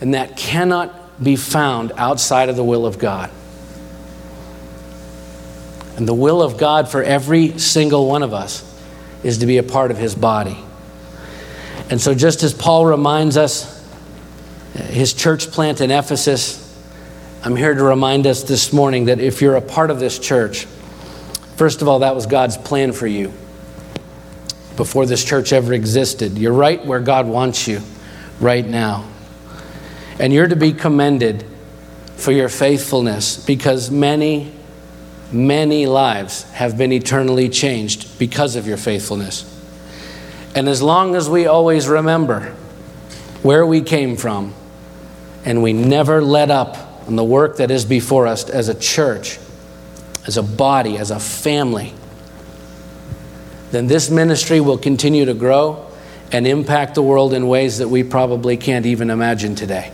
And 0.00 0.14
that 0.14 0.36
cannot 0.36 1.22
be 1.22 1.36
found 1.36 1.92
outside 1.96 2.48
of 2.48 2.56
the 2.56 2.64
will 2.64 2.86
of 2.86 2.98
God. 2.98 3.30
And 5.96 6.08
the 6.08 6.14
will 6.14 6.42
of 6.42 6.56
God 6.56 6.88
for 6.88 7.02
every 7.02 7.58
single 7.58 8.06
one 8.06 8.22
of 8.22 8.32
us 8.32 8.64
is 9.22 9.38
to 9.38 9.46
be 9.46 9.58
a 9.58 9.62
part 9.62 9.90
of 9.90 9.98
his 9.98 10.14
body. 10.14 10.58
And 11.90 12.00
so, 12.00 12.14
just 12.14 12.44
as 12.44 12.54
Paul 12.54 12.86
reminds 12.86 13.36
us, 13.36 13.84
his 14.74 15.12
church 15.12 15.50
plant 15.50 15.80
in 15.80 15.90
Ephesus, 15.90 16.66
I'm 17.42 17.56
here 17.56 17.74
to 17.74 17.82
remind 17.82 18.28
us 18.28 18.44
this 18.44 18.72
morning 18.72 19.06
that 19.06 19.18
if 19.18 19.42
you're 19.42 19.56
a 19.56 19.60
part 19.60 19.90
of 19.90 19.98
this 19.98 20.18
church, 20.18 20.66
first 21.56 21.82
of 21.82 21.88
all, 21.88 21.98
that 21.98 22.14
was 22.14 22.26
God's 22.26 22.56
plan 22.56 22.92
for 22.92 23.08
you 23.08 23.32
before 24.76 25.04
this 25.04 25.24
church 25.24 25.52
ever 25.52 25.72
existed. 25.72 26.38
You're 26.38 26.52
right 26.52 26.84
where 26.86 27.00
God 27.00 27.26
wants 27.26 27.66
you 27.66 27.80
right 28.40 28.66
now. 28.66 29.08
And 30.20 30.32
you're 30.32 30.48
to 30.48 30.56
be 30.56 30.72
commended 30.72 31.44
for 32.14 32.30
your 32.30 32.48
faithfulness 32.48 33.44
because 33.44 33.90
many, 33.90 34.52
many 35.32 35.86
lives 35.86 36.44
have 36.52 36.78
been 36.78 36.92
eternally 36.92 37.48
changed 37.48 38.18
because 38.18 38.54
of 38.54 38.66
your 38.66 38.76
faithfulness. 38.76 39.59
And 40.54 40.68
as 40.68 40.82
long 40.82 41.14
as 41.14 41.28
we 41.28 41.46
always 41.46 41.88
remember 41.88 42.54
where 43.42 43.64
we 43.64 43.82
came 43.82 44.16
from 44.16 44.54
and 45.44 45.62
we 45.62 45.72
never 45.72 46.20
let 46.20 46.50
up 46.50 46.76
on 47.06 47.16
the 47.16 47.24
work 47.24 47.56
that 47.58 47.70
is 47.70 47.84
before 47.84 48.26
us 48.26 48.48
as 48.48 48.68
a 48.68 48.74
church, 48.74 49.38
as 50.26 50.36
a 50.36 50.42
body, 50.42 50.98
as 50.98 51.10
a 51.10 51.20
family, 51.20 51.94
then 53.70 53.86
this 53.86 54.10
ministry 54.10 54.60
will 54.60 54.78
continue 54.78 55.24
to 55.24 55.34
grow 55.34 55.86
and 56.32 56.46
impact 56.46 56.94
the 56.94 57.02
world 57.02 57.32
in 57.32 57.46
ways 57.46 57.78
that 57.78 57.88
we 57.88 58.02
probably 58.02 58.56
can't 58.56 58.86
even 58.86 59.10
imagine 59.10 59.54
today. 59.54 59.92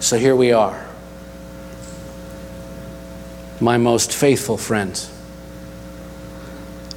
So 0.00 0.18
here 0.18 0.34
we 0.34 0.52
are, 0.52 0.88
my 3.60 3.76
most 3.76 4.12
faithful 4.12 4.56
friends. 4.56 5.10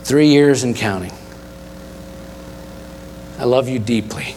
Three 0.03 0.27
years 0.27 0.63
and 0.63 0.75
counting. 0.75 1.13
I 3.39 3.45
love 3.45 3.69
you 3.69 3.79
deeply. 3.79 4.35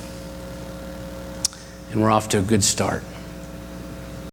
And 1.90 2.00
we're 2.00 2.10
off 2.10 2.28
to 2.30 2.38
a 2.38 2.42
good 2.42 2.62
start. 2.62 3.02